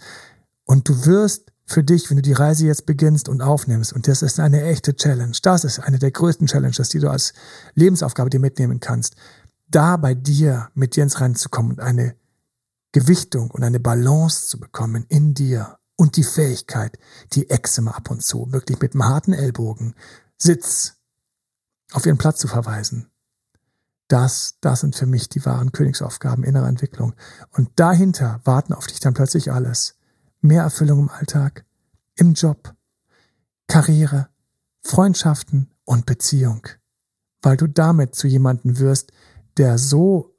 [0.65, 4.23] Und du wirst für dich, wenn du die Reise jetzt beginnst und aufnimmst, und das
[4.23, 7.33] ist eine echte Challenge, das ist eine der größten Challenges, die du als
[7.75, 9.17] Lebensaufgabe dir mitnehmen kannst,
[9.69, 12.15] da bei dir mit dir ins Rennen zu kommen und eine
[12.93, 16.99] Gewichtung und eine Balance zu bekommen in dir und die Fähigkeit,
[17.33, 19.95] die Eczema ab und zu wirklich mit einem harten Ellbogen,
[20.39, 20.96] Sitz
[21.93, 23.11] auf ihren Platz zu verweisen.
[24.09, 27.15] Das, das sind für mich die wahren Königsaufgaben innerer Entwicklung.
[27.51, 29.97] Und dahinter warten auf dich dann plötzlich alles.
[30.41, 31.65] Mehr Erfüllung im Alltag,
[32.15, 32.75] im Job,
[33.67, 34.29] Karriere,
[34.83, 36.63] Freundschaften und Beziehung.
[37.43, 39.13] Weil du damit zu jemanden wirst,
[39.57, 40.37] der so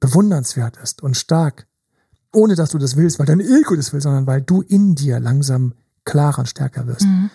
[0.00, 1.66] bewundernswert ist und stark,
[2.32, 5.20] ohne dass du das willst, weil dein Ego das will, sondern weil du in dir
[5.20, 5.74] langsam
[6.04, 7.06] klarer und stärker wirst.
[7.06, 7.30] Mhm.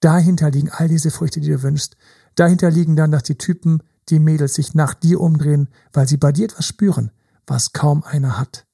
[0.00, 1.96] Dahinter liegen all diese Früchte, die du wünschst.
[2.34, 6.32] Dahinter liegen dann, dass die Typen, die Mädels sich nach dir umdrehen, weil sie bei
[6.32, 7.10] dir etwas spüren,
[7.46, 8.66] was kaum einer hat.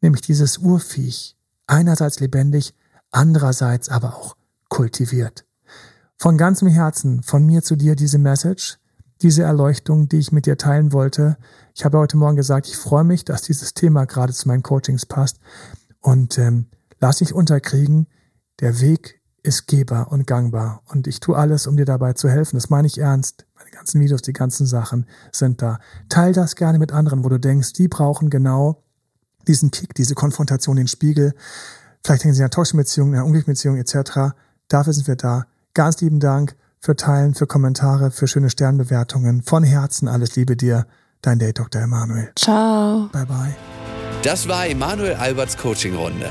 [0.00, 1.36] Nämlich dieses Urviech,
[1.66, 2.74] einerseits lebendig,
[3.10, 4.36] andererseits aber auch
[4.68, 5.44] kultiviert.
[6.16, 8.78] Von ganzem Herzen von mir zu dir diese Message,
[9.22, 11.36] diese Erleuchtung, die ich mit dir teilen wollte.
[11.74, 15.06] Ich habe heute Morgen gesagt, ich freue mich, dass dieses Thema gerade zu meinen Coachings
[15.06, 15.38] passt.
[16.00, 16.66] Und ähm,
[17.00, 18.06] lass dich unterkriegen,
[18.60, 20.82] der Weg ist gehbar und gangbar.
[20.86, 22.56] Und ich tue alles, um dir dabei zu helfen.
[22.56, 23.46] Das meine ich ernst.
[23.56, 25.78] Meine ganzen Videos, die ganzen Sachen sind da.
[26.08, 28.82] Teil das gerne mit anderen, wo du denkst, die brauchen genau
[29.46, 31.34] diesen Kick, diese Konfrontation, den Spiegel.
[32.02, 34.34] Vielleicht hängen sie in einer toxischen Beziehung, in einer unglücklichen Beziehung etc.
[34.68, 35.44] Dafür sind wir da.
[35.74, 39.42] Ganz lieben Dank für Teilen, für Kommentare, für schöne Sternbewertungen.
[39.42, 40.86] Von Herzen alles Liebe dir,
[41.20, 41.82] dein Date Dr.
[41.82, 42.32] Emanuel.
[42.36, 43.08] Ciao.
[43.12, 43.54] Bye bye.
[44.22, 46.30] Das war Emanuel Alberts Coaching-Runde.